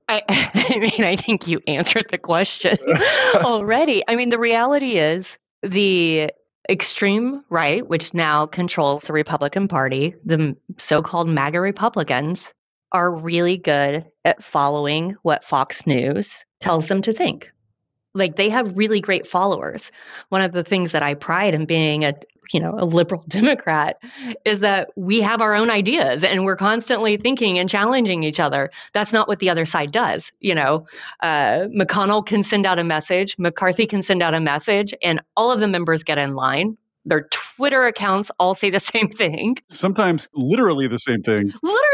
[0.07, 2.77] I, I mean, I think you answered the question
[3.35, 4.03] already.
[4.07, 6.31] I mean, the reality is the
[6.69, 12.53] extreme right, which now controls the Republican Party, the so called MAGA Republicans,
[12.95, 17.51] are really good at following what Fox News tells them to think.
[18.13, 19.91] Like they have really great followers.
[20.29, 22.13] One of the things that I pride in being a
[22.53, 24.01] you know a liberal democrat
[24.45, 28.69] is that we have our own ideas and we're constantly thinking and challenging each other
[28.93, 30.85] that's not what the other side does you know
[31.21, 35.51] uh, mcconnell can send out a message mccarthy can send out a message and all
[35.51, 40.27] of the members get in line their twitter accounts all say the same thing Sometimes
[40.33, 41.51] literally the same thing.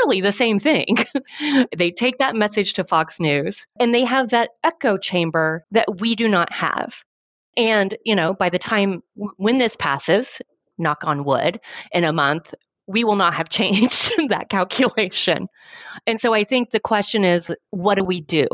[0.09, 0.97] The same thing.
[1.77, 6.15] they take that message to Fox News and they have that echo chamber that we
[6.15, 7.03] do not have.
[7.57, 9.03] And, you know, by the time
[9.37, 10.41] when this passes,
[10.77, 11.59] knock on wood,
[11.91, 12.53] in a month,
[12.87, 15.47] we will not have changed that calculation.
[16.07, 18.47] And so I think the question is what do we do?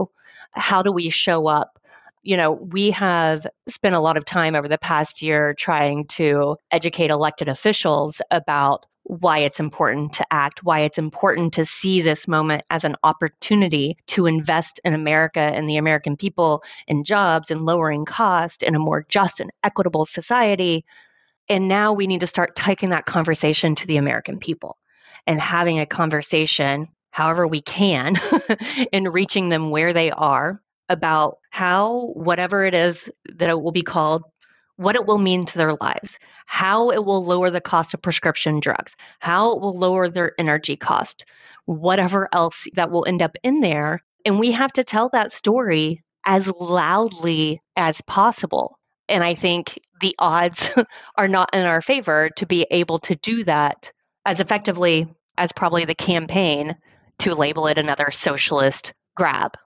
[0.52, 1.80] How do we show up
[2.24, 6.58] you know, we have spent a lot of time over the past year trying to
[6.72, 12.28] educate elected officials about why it's important to act, why it's important to see this
[12.28, 17.66] moment as an opportunity to invest in America and the American people in jobs and
[17.66, 20.84] lowering cost in a more just and equitable society.
[21.48, 24.78] And now we need to start taking that conversation to the American people
[25.26, 28.16] and having a conversation however we can
[28.92, 33.82] in reaching them where they are about how whatever it is that it will be
[33.82, 34.24] called
[34.78, 38.60] what it will mean to their lives, how it will lower the cost of prescription
[38.60, 41.26] drugs, how it will lower their energy cost,
[41.66, 44.02] whatever else that will end up in there.
[44.26, 48.78] And we have to tell that story as loudly as possible.
[49.10, 50.70] And I think the odds
[51.18, 53.92] are not in our favor to be able to do that
[54.26, 55.08] as effectively
[55.38, 56.76] as probably the campaign
[57.20, 59.58] to label it another socialist grab.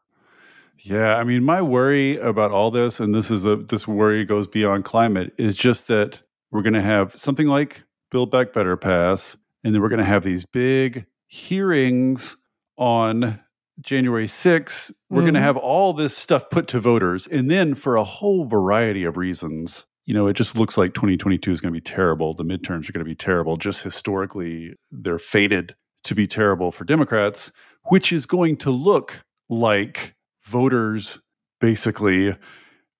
[0.83, 4.47] Yeah, I mean, my worry about all this, and this is a this worry goes
[4.47, 9.37] beyond climate, is just that we're going to have something like Build Back Better pass,
[9.63, 12.35] and then we're going to have these big hearings
[12.77, 13.39] on
[13.79, 14.91] January 6th.
[15.09, 15.25] We're mm-hmm.
[15.25, 19.03] going to have all this stuff put to voters, and then for a whole variety
[19.03, 22.33] of reasons, you know, it just looks like 2022 is going to be terrible.
[22.33, 23.55] The midterms are going to be terrible.
[23.57, 27.51] Just historically, they're fated to be terrible for Democrats,
[27.89, 31.19] which is going to look like voters
[31.59, 32.35] basically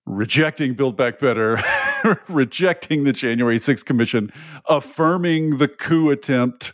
[0.06, 1.62] rejecting Build Back Better,
[2.28, 4.32] rejecting the January 6th Commission,
[4.68, 6.74] affirming the coup attempt,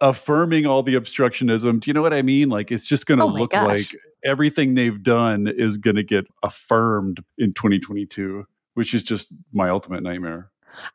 [0.00, 1.80] affirming all the obstructionism.
[1.80, 2.48] Do you know what I mean?
[2.48, 3.66] Like it's just going to oh look gosh.
[3.66, 8.44] like everything they've done is going to get affirmed in 2022,
[8.74, 10.50] which is just my ultimate nightmare.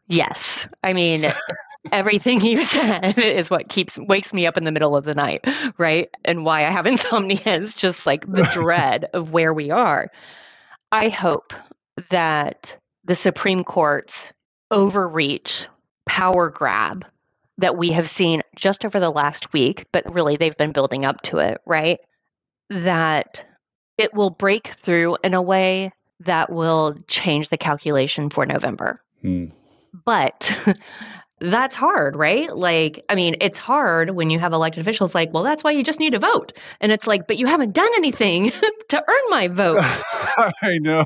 [0.07, 0.67] Yes.
[0.83, 1.33] I mean,
[1.91, 5.45] everything you said is what keeps wakes me up in the middle of the night,
[5.77, 6.09] right?
[6.23, 10.09] And why I have insomnia is just like the dread of where we are.
[10.91, 11.53] I hope
[12.09, 14.31] that the Supreme Court's
[14.71, 15.67] overreach,
[16.05, 17.05] power grab
[17.59, 21.21] that we have seen just over the last week, but really they've been building up
[21.21, 21.99] to it, right?
[22.69, 23.45] That
[23.97, 29.01] it will break through in a way that will change the calculation for November.
[29.21, 29.45] Hmm.
[30.05, 30.51] But
[31.39, 32.55] that's hard, right?
[32.55, 35.83] Like, I mean, it's hard when you have elected officials like, well, that's why you
[35.83, 36.53] just need to vote.
[36.79, 38.51] And it's like, but you haven't done anything
[38.89, 39.81] to earn my vote.
[39.81, 41.05] I know.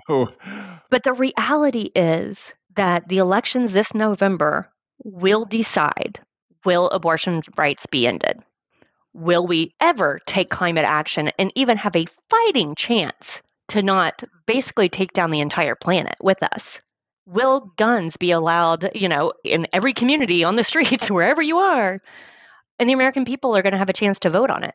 [0.90, 4.70] But the reality is that the elections this November
[5.04, 6.20] will decide
[6.66, 8.40] will abortion rights be ended?
[9.14, 14.90] Will we ever take climate action and even have a fighting chance to not basically
[14.90, 16.82] take down the entire planet with us?
[17.28, 22.00] Will guns be allowed, you know, in every community, on the streets, wherever you are?
[22.80, 24.74] And the American people are going to have a chance to vote on it.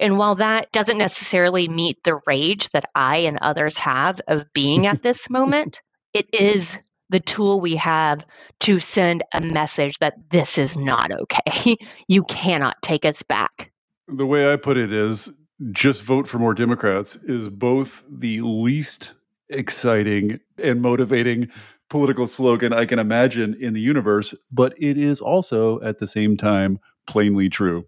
[0.00, 4.86] And while that doesn't necessarily meet the rage that I and others have of being
[4.86, 6.78] at this moment, it is
[7.10, 8.24] the tool we have
[8.60, 11.76] to send a message that this is not okay.
[12.08, 13.70] You cannot take us back.
[14.06, 15.30] The way I put it is
[15.72, 19.12] just vote for more Democrats is both the least
[19.50, 21.48] exciting and motivating
[21.88, 26.36] political slogan I can imagine in the universe, but it is also at the same
[26.36, 27.86] time plainly true.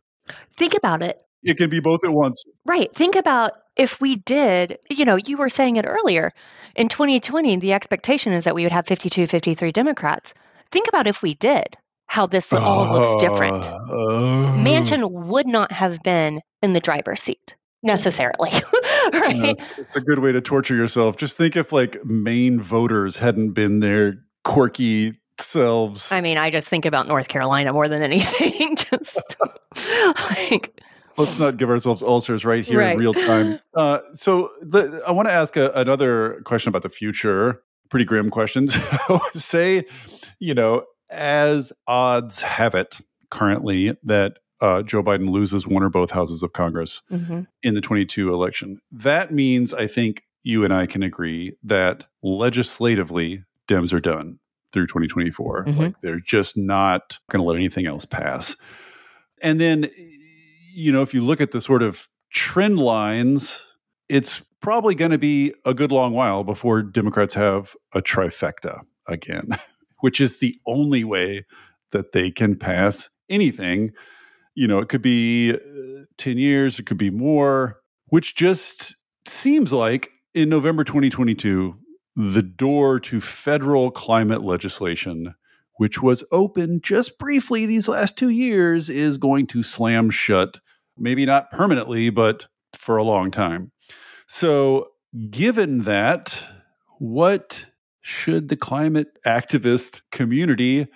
[0.56, 1.22] Think about it.
[1.42, 2.42] It can be both at once.
[2.66, 2.94] Right.
[2.94, 6.32] Think about if we did, you know, you were saying it earlier.
[6.76, 10.34] In 2020, the expectation is that we would have 52, 53 Democrats.
[10.70, 13.64] Think about if we did, how this all uh, looks different.
[13.64, 18.50] Uh, Manchin would not have been in the driver's seat necessarily.
[19.12, 19.56] right?
[19.78, 21.16] it's a good way to torture yourself.
[21.16, 24.14] Just think if like Maine voters hadn't been their
[24.44, 26.12] quirky selves.
[26.12, 28.76] I mean, I just think about North Carolina more than anything.
[28.76, 29.36] just
[30.40, 30.80] like
[31.16, 32.92] let's not give ourselves ulcers right here right.
[32.92, 33.58] in real time.
[33.72, 37.62] Uh, so the, I want to ask a, another question about the future.
[37.88, 38.74] Pretty grim questions.
[39.34, 39.84] Say,
[40.40, 42.98] you know, as odds have it
[43.30, 47.42] currently that uh, Joe Biden loses one or both houses of Congress mm-hmm.
[47.62, 48.80] in the 22 election.
[48.92, 54.38] That means, I think you and I can agree that legislatively, Dems are done
[54.72, 55.64] through 2024.
[55.64, 55.80] Mm-hmm.
[55.80, 58.56] Like they're just not going to let anything else pass.
[59.42, 59.90] And then,
[60.74, 63.62] you know, if you look at the sort of trend lines,
[64.08, 69.58] it's probably going to be a good long while before Democrats have a trifecta again,
[70.00, 71.46] which is the only way
[71.92, 73.92] that they can pass anything
[74.54, 78.96] you know, it could be uh, 10 years, it could be more, which just
[79.26, 81.76] seems like in November 2022,
[82.16, 85.34] the door to federal climate legislation,
[85.76, 90.58] which was open just briefly these last two years, is going to slam shut,
[90.98, 93.72] maybe not permanently, but for a long time.
[94.26, 94.88] So,
[95.30, 96.38] given that,
[96.98, 97.66] what
[98.00, 100.86] should the climate activist community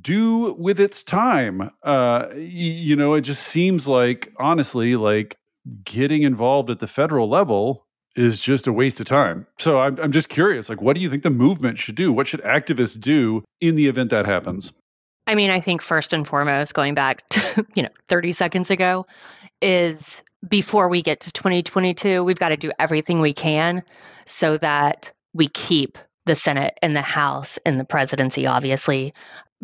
[0.00, 1.70] do with its time?
[1.82, 5.36] Uh, you know, it just seems like, honestly, like
[5.84, 9.46] getting involved at the federal level is just a waste of time.
[9.58, 12.12] So I'm, I'm just curious, like, what do you think the movement should do?
[12.12, 14.72] What should activists do in the event that happens?
[15.26, 19.06] I mean, I think first and foremost, going back to, you know, 30 seconds ago,
[19.60, 23.82] is before we get to 2022, we've got to do everything we can
[24.26, 29.14] so that we keep the Senate and the House and the presidency, obviously,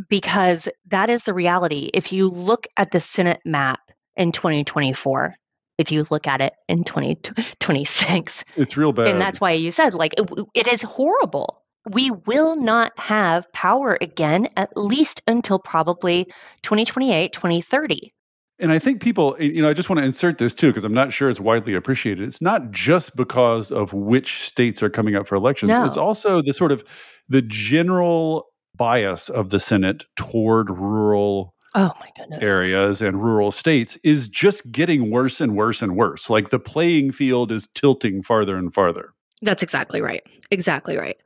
[0.08, 1.90] because that is the reality.
[1.94, 3.80] If you look at the Senate map
[4.16, 5.34] in 2024,
[5.78, 9.08] if you look at it in 2026, it's real bad.
[9.08, 11.62] And that's why you said, like, it, it is horrible.
[11.88, 16.24] We will not have power again, at least until probably
[16.62, 18.12] 2028, 2030.
[18.60, 20.92] And I think people, you know, I just want to insert this too, because I'm
[20.92, 22.26] not sure it's widely appreciated.
[22.26, 25.70] It's not just because of which states are coming up for elections.
[25.70, 25.84] No.
[25.84, 26.84] It's also the sort of
[27.28, 33.98] the general bias of the Senate toward rural oh my goodness areas and rural states
[34.02, 36.30] is just getting worse and worse and worse.
[36.30, 39.12] Like the playing field is tilting farther and farther.
[39.42, 40.22] That's exactly right.
[40.50, 41.18] Exactly right.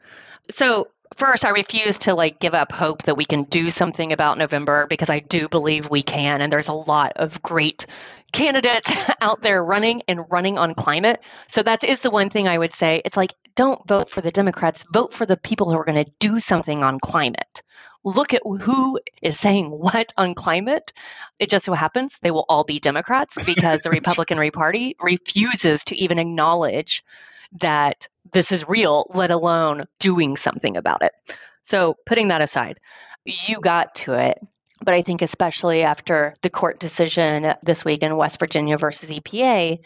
[0.51, 4.39] So first i refuse to like give up hope that we can do something about
[4.39, 7.87] november because i do believe we can and there's a lot of great
[8.33, 8.91] candidates
[9.21, 12.73] out there running and running on climate so that is the one thing i would
[12.73, 16.05] say it's like don't vote for the democrats vote for the people who are going
[16.05, 17.63] to do something on climate
[18.05, 20.93] look at who is saying what on climate
[21.39, 25.97] it just so happens they will all be democrats because the republican party refuses to
[25.97, 27.03] even acknowledge
[27.61, 31.13] that this is real, let alone doing something about it.
[31.63, 32.79] So, putting that aside,
[33.25, 34.39] you got to it.
[34.85, 39.79] But I think, especially after the court decision this week in West Virginia versus EPA,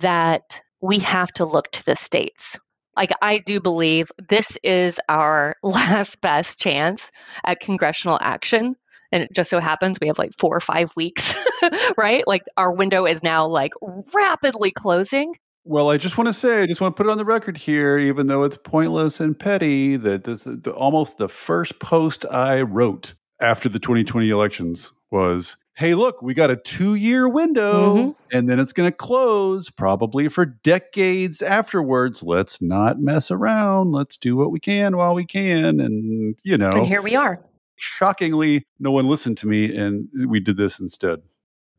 [0.00, 2.58] that we have to look to the states.
[2.96, 7.10] Like, I do believe this is our last best chance
[7.44, 8.76] at congressional action.
[9.10, 11.34] And it just so happens we have like four or five weeks,
[11.98, 12.26] right?
[12.26, 13.72] Like, our window is now like
[14.14, 15.34] rapidly closing.
[15.64, 17.56] Well, I just want to say, I just want to put it on the record
[17.56, 22.62] here, even though it's pointless and petty, that this is almost the first post I
[22.62, 28.36] wrote after the 2020 elections was hey, look, we got a two year window mm-hmm.
[28.36, 32.22] and then it's going to close probably for decades afterwards.
[32.22, 33.92] Let's not mess around.
[33.92, 35.80] Let's do what we can while we can.
[35.80, 37.42] And, you know, and here we are.
[37.76, 41.22] Shockingly, no one listened to me and we did this instead.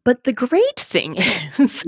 [0.06, 1.16] But the great thing
[1.58, 1.84] is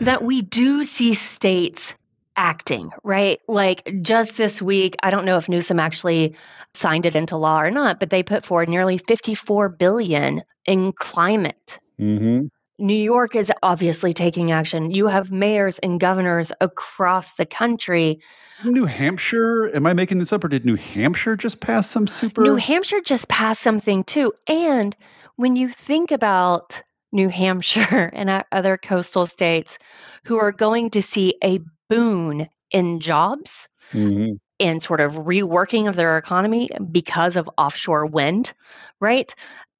[0.00, 1.94] that we do see states
[2.40, 3.38] acting, right?
[3.46, 6.36] Like just this week, I don't know if Newsom actually
[6.72, 11.78] signed it into law or not, but they put forward nearly 54 billion in climate.
[12.00, 12.46] Mm-hmm.
[12.78, 14.90] New York is obviously taking action.
[14.90, 18.20] You have mayors and governors across the country.
[18.64, 22.40] New Hampshire, am I making this up or did New Hampshire just pass some super?
[22.40, 24.32] New Hampshire just passed something too.
[24.46, 24.96] And
[25.36, 26.82] when you think about
[27.12, 29.78] New Hampshire, and other coastal states
[30.24, 31.60] who are going to see a
[31.90, 34.34] boon in jobs mm-hmm.
[34.58, 38.54] and sort of reworking of their economy because of offshore wind,
[39.00, 39.34] right?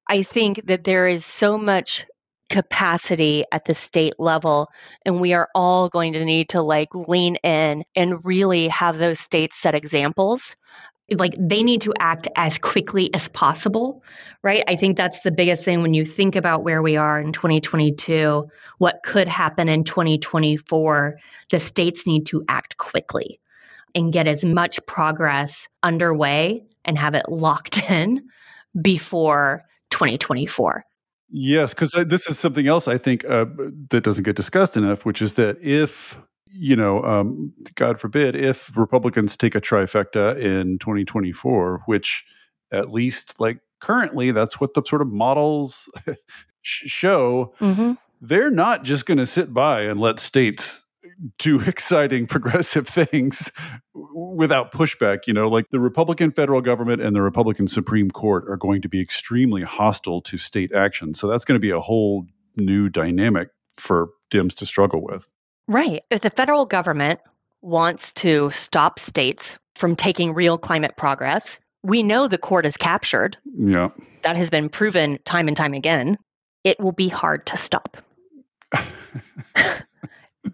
[0.07, 2.05] I think that there is so much
[2.49, 4.69] capacity at the state level
[5.05, 9.21] and we are all going to need to like lean in and really have those
[9.21, 10.57] states set examples
[11.17, 14.03] like they need to act as quickly as possible,
[14.43, 14.63] right?
[14.67, 18.49] I think that's the biggest thing when you think about where we are in 2022,
[18.77, 21.17] what could happen in 2024.
[21.49, 23.39] The states need to act quickly
[23.93, 28.29] and get as much progress underway and have it locked in
[28.79, 30.85] before 2024.
[31.33, 33.45] Yes, because this is something else I think uh,
[33.89, 36.17] that doesn't get discussed enough, which is that if
[36.53, 42.23] you know, um, God forbid, if Republicans take a trifecta in 2024, which
[42.71, 45.89] at least like currently that's what the sort of models
[46.61, 47.93] show, mm-hmm.
[48.19, 50.85] they're not just going to sit by and let states
[51.37, 53.51] do exciting progressive things
[53.93, 55.19] without pushback.
[55.27, 58.89] You know, like the Republican federal government and the Republican Supreme Court are going to
[58.89, 61.13] be extremely hostile to state action.
[61.13, 62.25] So that's going to be a whole
[62.55, 65.27] new dynamic for Dems to struggle with.
[65.67, 66.03] Right.
[66.09, 67.19] If the federal government
[67.61, 73.37] wants to stop states from taking real climate progress, we know the court is captured.
[73.57, 73.89] Yeah.
[74.23, 76.17] That has been proven time and time again.
[76.63, 77.97] It will be hard to stop.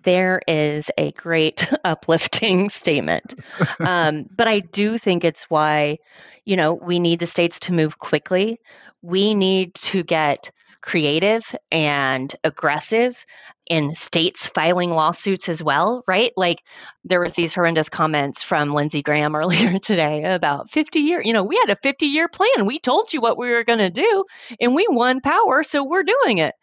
[0.03, 3.35] there is a great uplifting statement.
[3.79, 5.97] Um, but I do think it's why,
[6.45, 8.59] you know, we need the states to move quickly.
[9.01, 10.51] We need to get
[10.87, 13.25] creative and aggressive
[13.69, 16.31] in states filing lawsuits as well, right?
[16.37, 16.63] Like
[17.03, 21.43] there was these horrendous comments from Lindsey Graham earlier today about 50 year, you know,
[21.43, 22.65] we had a 50 year plan.
[22.65, 24.23] We told you what we were going to do
[24.61, 26.55] and we won power, so we're doing it.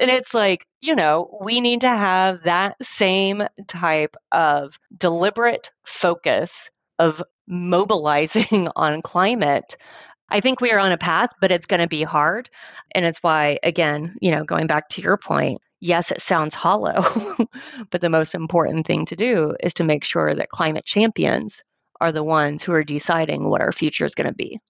[0.00, 6.68] And it's like, you know, we need to have that same type of deliberate focus
[6.98, 9.76] of mobilizing on climate
[10.30, 12.50] I think we are on a path, but it's going to be hard.
[12.94, 17.04] And it's why, again, you know, going back to your point, yes, it sounds hollow,
[17.90, 21.62] but the most important thing to do is to make sure that climate champions
[22.00, 24.60] are the ones who are deciding what our future is going to be.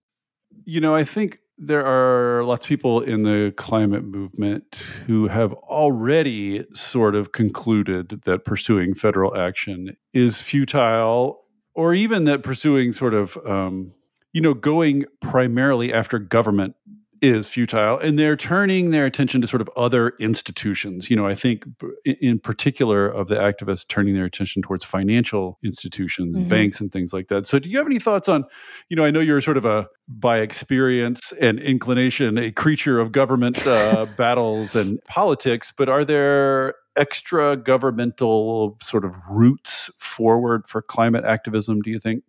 [0.64, 5.52] You know, I think there are lots of people in the climate movement who have
[5.54, 11.44] already sort of concluded that pursuing federal action is futile,
[11.74, 13.92] or even that pursuing sort of um,
[14.32, 16.74] you know, going primarily after government
[17.22, 21.10] is futile and they're turning their attention to sort of other institutions.
[21.10, 21.64] You know i think
[22.04, 26.48] in particular of the activists turning their attention towards financial institutions mm-hmm.
[26.48, 27.46] banks and things like that.
[27.46, 28.44] So do you have any thoughts on
[28.88, 33.12] you know i know you're sort of a by experience and inclination a creature of
[33.12, 40.82] government uh, battles and politics but are there extra governmental sort of routes forward for
[40.82, 42.22] climate activism do you think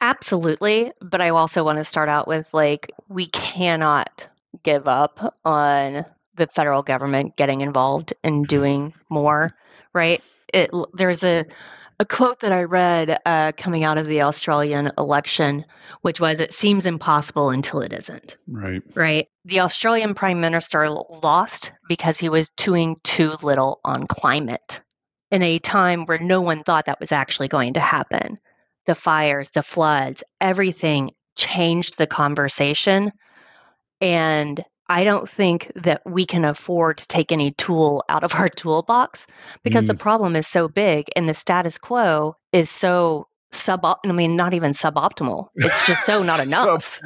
[0.00, 0.92] Absolutely.
[1.00, 4.26] But I also want to start out with like, we cannot
[4.62, 6.04] give up on
[6.36, 9.52] the federal government getting involved and doing more,
[9.92, 10.22] right?
[10.52, 11.44] It, there's a,
[12.00, 15.64] a quote that I read uh, coming out of the Australian election,
[16.02, 18.36] which was, It seems impossible until it isn't.
[18.48, 18.82] Right.
[18.94, 19.28] Right.
[19.44, 24.80] The Australian prime minister lost because he was doing too little on climate
[25.30, 28.38] in a time where no one thought that was actually going to happen
[28.86, 33.12] the fires, the floods, everything changed the conversation.
[34.00, 38.48] And I don't think that we can afford to take any tool out of our
[38.56, 39.26] toolbox
[39.62, 39.88] because mm.
[39.88, 44.54] the problem is so big and the status quo is so sub I mean not
[44.54, 45.48] even suboptimal.
[45.56, 47.00] It's just so not enough.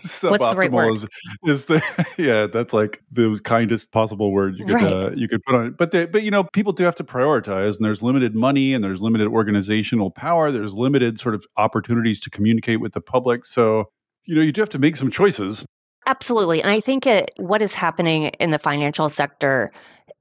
[0.00, 0.94] Sub, What's the right word?
[0.94, 1.06] Is,
[1.46, 1.82] is the
[2.18, 4.92] yeah, that's like the kindest possible word you could right.
[4.92, 5.76] uh, you could put on it.
[5.76, 8.82] But they, but you know, people do have to prioritize and there's limited money and
[8.82, 13.44] there's limited organizational power, there's limited sort of opportunities to communicate with the public.
[13.44, 13.90] So,
[14.24, 15.64] you know, you do have to make some choices.
[16.06, 16.60] Absolutely.
[16.62, 19.72] And I think it, what is happening in the financial sector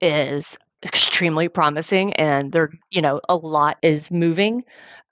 [0.02, 2.78] is extremely promising and there mm-hmm.
[2.92, 4.64] you know a lot is moving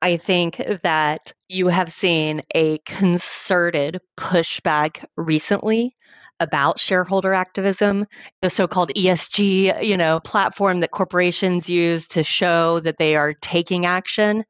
[0.01, 5.95] I think that you have seen a concerted pushback recently
[6.39, 8.07] about shareholder activism,
[8.41, 13.85] the so-called ESG, you know, platform that corporations use to show that they are taking
[13.85, 14.43] action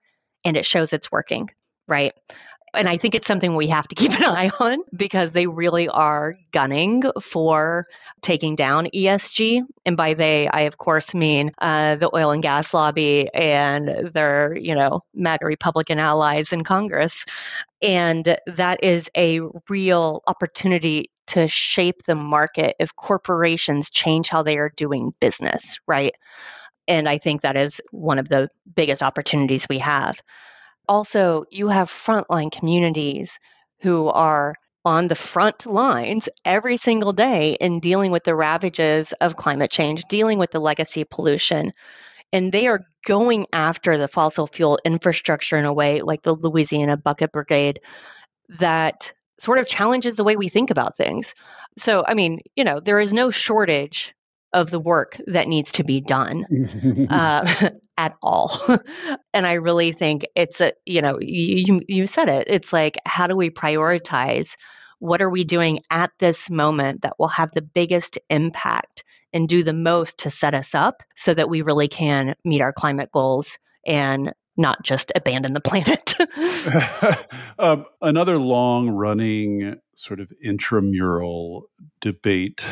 [0.45, 1.49] and it shows it's working,
[1.85, 2.13] right?
[2.73, 5.87] And I think it's something we have to keep an eye on because they really
[5.89, 7.87] are gunning for
[8.21, 9.61] taking down ESG.
[9.85, 14.55] And by they, I of course mean uh, the oil and gas lobby and their,
[14.57, 17.25] you know, MAGA Republican allies in Congress.
[17.81, 24.57] And that is a real opportunity to shape the market if corporations change how they
[24.57, 26.13] are doing business, right?
[26.87, 30.19] And I think that is one of the biggest opportunities we have
[30.91, 33.39] also you have frontline communities
[33.79, 39.37] who are on the front lines every single day in dealing with the ravages of
[39.37, 41.71] climate change, dealing with the legacy pollution.
[42.33, 46.97] And they are going after the fossil fuel infrastructure in a way like the Louisiana
[46.97, 47.79] Bucket Brigade
[48.59, 51.33] that sort of challenges the way we think about things.
[51.77, 54.13] So, I mean, you know, there is no shortage
[54.51, 57.69] of the work that needs to be done uh,
[58.01, 58.59] at all.
[59.33, 62.47] and I really think it's a, you know, you, you said it.
[62.49, 64.55] It's like, how do we prioritize?
[64.97, 69.63] What are we doing at this moment that will have the biggest impact and do
[69.63, 73.59] the most to set us up so that we really can meet our climate goals
[73.85, 76.13] and not just abandon the planet.
[77.59, 81.69] um, another long running sort of intramural
[82.01, 82.65] debate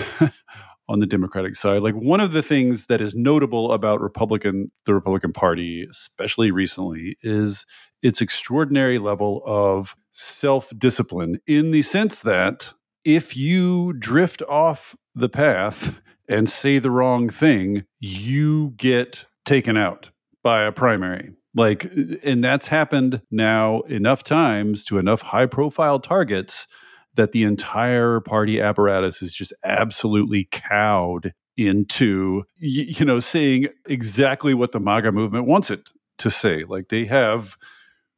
[0.89, 1.81] on the Democratic side.
[1.83, 7.15] Like one of the things that is notable about Republican the Republican Party, especially recently,
[7.21, 7.65] is
[8.01, 12.73] its extraordinary level of self-discipline in the sense that
[13.05, 20.09] if you drift off the path and say the wrong thing, you get taken out
[20.43, 21.33] by a primary.
[21.55, 21.91] Like
[22.23, 26.67] and that's happened now enough times to enough high profile targets
[27.19, 34.71] that the entire party apparatus is just absolutely cowed into you know saying exactly what
[34.71, 36.63] the MAGA movement wants it to say.
[36.63, 37.57] Like they have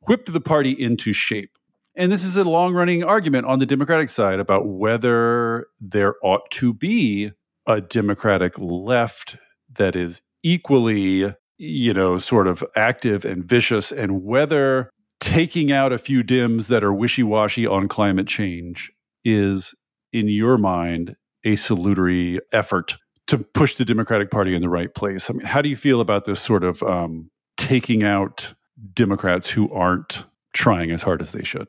[0.02, 1.50] whipped the party into shape.
[1.96, 6.52] And this is a long running argument on the Democratic side about whether there ought
[6.52, 7.32] to be
[7.66, 9.38] a Democratic left
[9.74, 14.92] that is equally, you know, sort of active and vicious, and whether
[15.22, 18.92] taking out a few Dems that are wishy washy on climate change
[19.24, 19.74] is,
[20.12, 21.16] in your mind,
[21.46, 22.98] a salutary effort
[23.28, 25.30] to push the Democratic Party in the right place.
[25.30, 28.56] I mean, how do you feel about this sort of um, taking out
[28.94, 31.68] Democrats who aren't trying as hard as they should?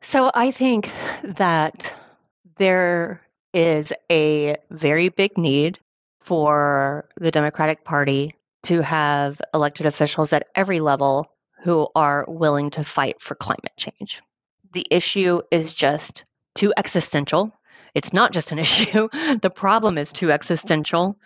[0.00, 0.90] So I think
[1.24, 1.92] that
[2.56, 3.20] there
[3.52, 5.78] is a very big need
[6.20, 11.33] for the Democratic Party to have elected officials at every level
[11.64, 14.22] who are willing to fight for climate change.
[14.72, 17.52] The issue is just too existential.
[17.94, 19.08] It's not just an issue,
[19.40, 21.18] the problem is too existential.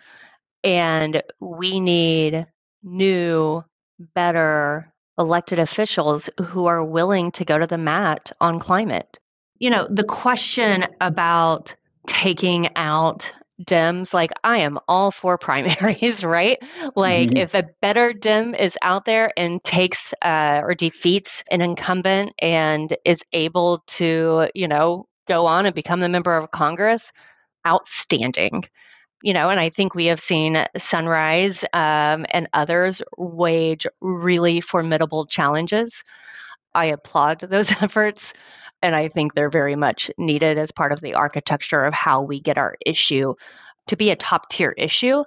[0.63, 2.47] And we need
[2.81, 3.63] new,
[4.15, 9.19] better elected officials who are willing to go to the mat on climate.
[9.57, 11.75] You know, the question about
[12.07, 13.29] taking out
[13.63, 16.57] Dems, like I am all for primaries, right?
[16.95, 17.37] Like mm-hmm.
[17.37, 22.95] if a better Dem is out there and takes uh, or defeats an incumbent and
[23.05, 27.11] is able to, you know, go on and become the member of Congress,
[27.67, 28.63] outstanding
[29.21, 35.25] you know, and I think we have seen Sunrise um, and others wage really formidable
[35.25, 36.03] challenges.
[36.73, 38.33] I applaud those efforts,
[38.81, 42.39] and I think they're very much needed as part of the architecture of how we
[42.39, 43.35] get our issue
[43.87, 45.23] to be a top tier issue.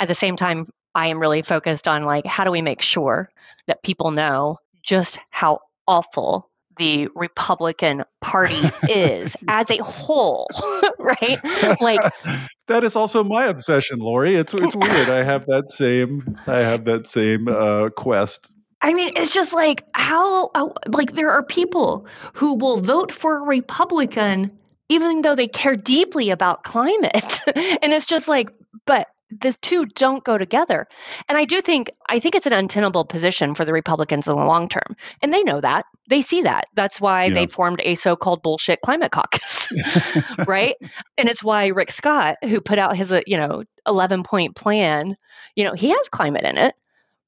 [0.00, 3.30] At the same time, I am really focused on like how do we make sure
[3.66, 10.48] that people know just how awful the Republican Party is as a whole,
[10.98, 11.38] right?
[11.80, 12.00] Like
[12.68, 14.34] that is also my obsession, Lori.
[14.34, 15.08] It's it's weird.
[15.08, 18.50] I have that same I have that same uh, quest.
[18.84, 20.50] I mean, it's just like how,
[20.86, 24.58] like there are people who will vote for a Republican
[24.88, 28.50] even though they care deeply about climate, and it's just like,
[28.86, 30.86] but the two don't go together.
[31.28, 34.44] And I do think I think it's an untenable position for the Republicans in the
[34.44, 34.96] long term.
[35.22, 35.86] And they know that.
[36.08, 36.66] They see that.
[36.74, 37.34] That's why yeah.
[37.34, 39.68] they formed a so-called bullshit climate caucus.
[40.46, 40.76] right?
[41.16, 45.16] And it's why Rick Scott, who put out his, uh, you know, 11-point plan,
[45.56, 46.74] you know, he has climate in it.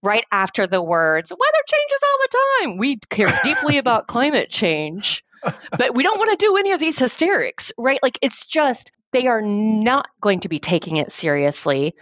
[0.06, 2.76] Right after the words, weather changes all the time.
[2.78, 5.22] We care deeply about climate change
[5.78, 8.00] but we don't want to do any of these hysterics, right?
[8.02, 11.94] Like it's just they are not going to be taking it seriously.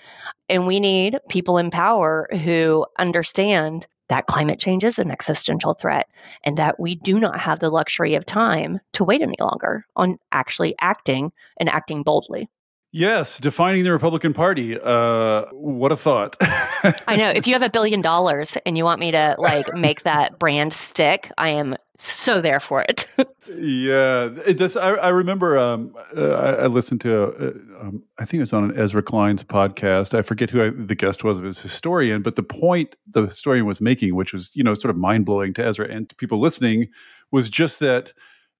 [0.49, 6.09] And we need people in power who understand that climate change is an existential threat
[6.45, 10.19] and that we do not have the luxury of time to wait any longer on
[10.31, 12.49] actually acting and acting boldly.
[12.93, 14.79] Yes, defining the Republican Party.
[14.79, 16.37] Uh, what a thought.
[17.09, 17.31] I know.
[17.31, 20.73] If you have a billion dollars and you want me to like make that brand
[20.73, 23.07] stick, I am so there for it.
[23.49, 24.77] yeah, it does.
[24.77, 28.53] I, I remember um, uh, I, I, listened to, uh, um, I think it was
[28.53, 30.13] on an Ezra Klein's podcast.
[30.13, 31.39] I forget who I, the guest was.
[31.39, 34.75] It was a historian, but the point the historian was making, which was you know
[34.75, 36.89] sort of mind blowing to Ezra and to people listening,
[37.31, 38.13] was just that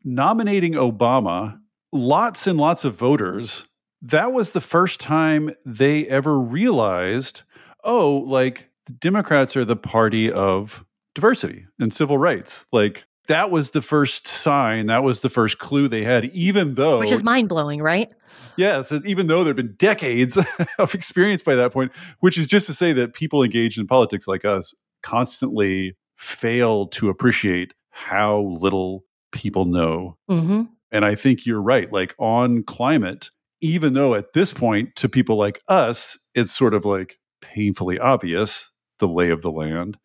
[0.05, 1.59] nominating Obama,
[1.93, 3.65] lots and lots of voters
[4.07, 7.41] that was the first time they ever realized,
[7.85, 12.67] oh, like the Democrats are the party of diversity and civil rights.
[12.73, 16.99] Like that was the first sign, that was the first clue they had, even though.
[16.99, 18.11] Which is mind blowing, right?
[18.57, 20.39] Yes, even though there have been decades
[20.79, 24.29] of experience by that point, which is just to say that people engaged in politics
[24.29, 30.17] like us constantly fail to appreciate how little people know.
[30.31, 30.63] Mm-hmm.
[30.93, 31.93] And I think you're right.
[31.93, 33.31] Like on climate,
[33.61, 37.19] even though at this point, to people like us, it's sort of like
[37.53, 39.99] painfully obvious the lay of the land.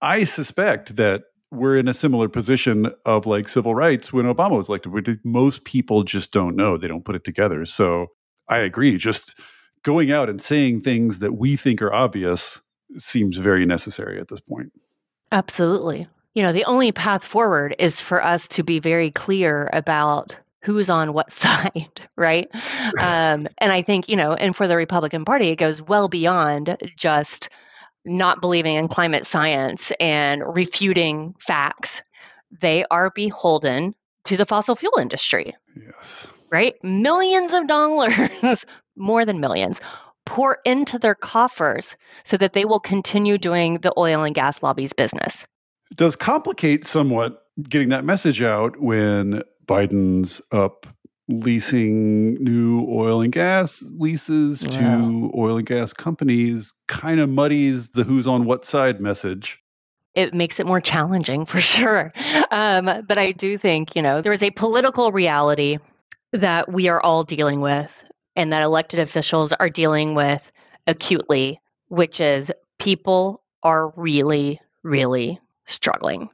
[0.00, 4.68] I suspect that we're in a similar position of like civil rights when Obama was
[4.68, 5.20] elected.
[5.24, 7.64] Most people just don't know, they don't put it together.
[7.64, 8.08] So
[8.48, 8.96] I agree.
[8.96, 9.38] Just
[9.82, 12.60] going out and saying things that we think are obvious
[12.96, 14.72] seems very necessary at this point.
[15.32, 16.08] Absolutely.
[16.34, 20.90] You know, the only path forward is for us to be very clear about who's
[20.90, 22.48] on what side, right?
[22.98, 26.76] Um, and I think, you know, and for the Republican Party, it goes well beyond
[26.96, 27.48] just
[28.04, 32.02] not believing in climate science and refuting facts.
[32.60, 33.94] They are beholden
[34.24, 35.54] to the fossil fuel industry.
[35.76, 36.26] Yes.
[36.50, 36.74] Right?
[36.84, 38.64] Millions of dollars,
[38.96, 39.80] more than millions,
[40.26, 44.92] pour into their coffers so that they will continue doing the oil and gas lobby's
[44.92, 45.46] business.
[45.90, 50.86] It does complicate somewhat getting that message out when Biden's up
[51.28, 54.96] leasing new oil and gas leases yeah.
[54.96, 59.60] to oil and gas companies kind of muddies the who's on what side message.
[60.14, 62.12] It makes it more challenging for sure.
[62.50, 65.78] Um, but I do think, you know, there is a political reality
[66.32, 68.04] that we are all dealing with
[68.36, 70.50] and that elected officials are dealing with
[70.86, 76.28] acutely, which is people are really, really struggling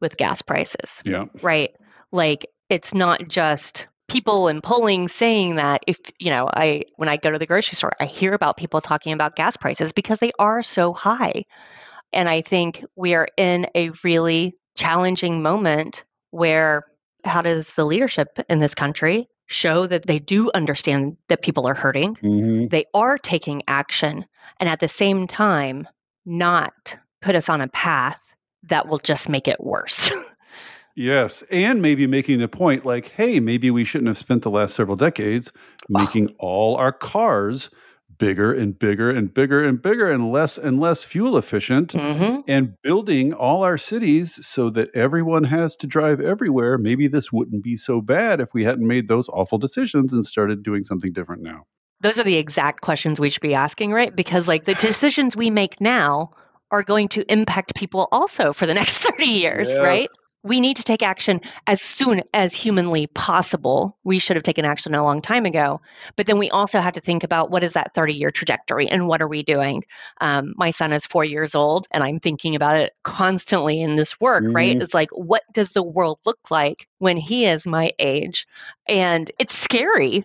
[0.00, 1.00] with gas prices.
[1.04, 1.24] Yeah.
[1.42, 1.70] Right.
[2.12, 7.16] Like it's not just people in polling saying that if you know i when i
[7.16, 10.30] go to the grocery store i hear about people talking about gas prices because they
[10.38, 11.44] are so high.
[12.12, 16.84] And i think we are in a really challenging moment where
[17.24, 21.74] how does the leadership in this country show that they do understand that people are
[21.74, 22.14] hurting?
[22.16, 22.70] Mhm.
[22.70, 24.24] they are taking action
[24.60, 25.88] and at the same time
[26.24, 28.20] not put us on a path
[28.64, 30.10] that will just make it worse
[30.96, 34.74] Yes, and maybe making the point like, hey, maybe we shouldn't have spent the last
[34.74, 35.52] several decades
[35.88, 37.68] making all our cars
[38.18, 42.74] bigger and bigger and bigger and bigger and less and less fuel efficient hmm and
[42.82, 46.78] building all our cities so that everyone has to drive everywhere.
[46.78, 50.62] Maybe this wouldn't be so bad if we hadn't made those awful decisions and started
[50.62, 51.64] doing something different now.
[52.00, 54.14] those are the exact questions we should be asking, right?
[54.14, 56.30] Because like the decisions we make now
[56.70, 59.78] are going to impact people also for the next 30 years, Yes.
[59.78, 60.08] right?
[60.46, 63.98] We need to take action as soon as humanly possible.
[64.04, 65.80] We should have taken action a long time ago.
[66.16, 69.08] But then we also have to think about what is that 30 year trajectory and
[69.08, 69.82] what are we doing?
[70.20, 74.20] Um, my son is four years old and I'm thinking about it constantly in this
[74.20, 74.76] work, right?
[74.76, 74.82] Mhm.
[74.82, 78.46] It's like, what does the world look like when he is my age?
[78.88, 80.24] And it's scary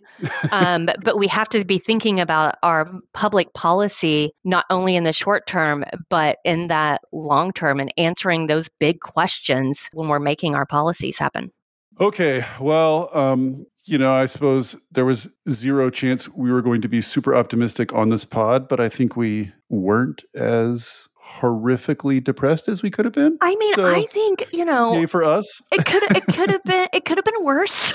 [0.52, 5.14] um, but we have to be thinking about our public policy not only in the
[5.14, 10.56] short term but in that long term and answering those big questions when we're making
[10.56, 11.52] our policies happen
[12.00, 16.88] Okay, well, um, you know, I suppose there was zero chance we were going to
[16.88, 21.10] be super optimistic on this pod, but I think we weren't as
[21.40, 23.38] horrifically depressed as we could have been.
[23.42, 25.62] i mean So, i think you know for us.
[25.72, 27.94] it could it could have been it could have been worse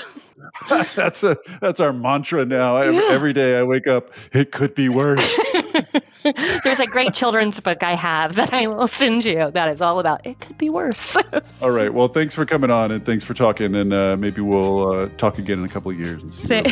[0.95, 2.77] that's a that's our mantra now.
[2.77, 3.09] Every, Yeah.
[3.11, 5.19] every day I wake up, it could be worse.
[6.63, 9.97] there's a great children's book i have that i will send you that is all
[9.99, 11.15] about it could be worse
[11.61, 11.91] All right.
[11.93, 13.73] Well, thanks for coming on and thanks for talking.
[13.75, 16.71] And uh, maybe we'll uh, talk again in a couple of years and see what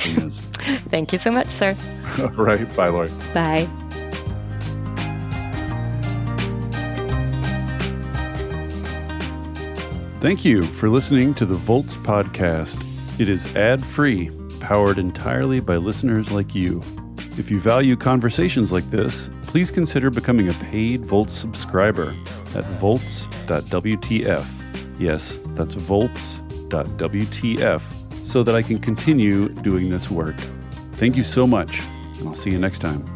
[0.91, 1.75] thank you so much sir
[2.19, 2.73] All right.
[2.75, 3.09] Bye, Lori.
[3.33, 3.84] bye
[10.25, 12.83] Thank you for listening to the Volts podcast.
[13.19, 16.81] It is ad free, powered entirely by listeners like you.
[17.37, 22.15] If you value conversations like this, please consider becoming a paid Volts subscriber
[22.55, 24.47] at volts.wtf.
[24.99, 27.81] Yes, that's volts.wtf
[28.25, 30.37] so that I can continue doing this work.
[30.93, 31.81] Thank you so much,
[32.17, 33.14] and I'll see you next time.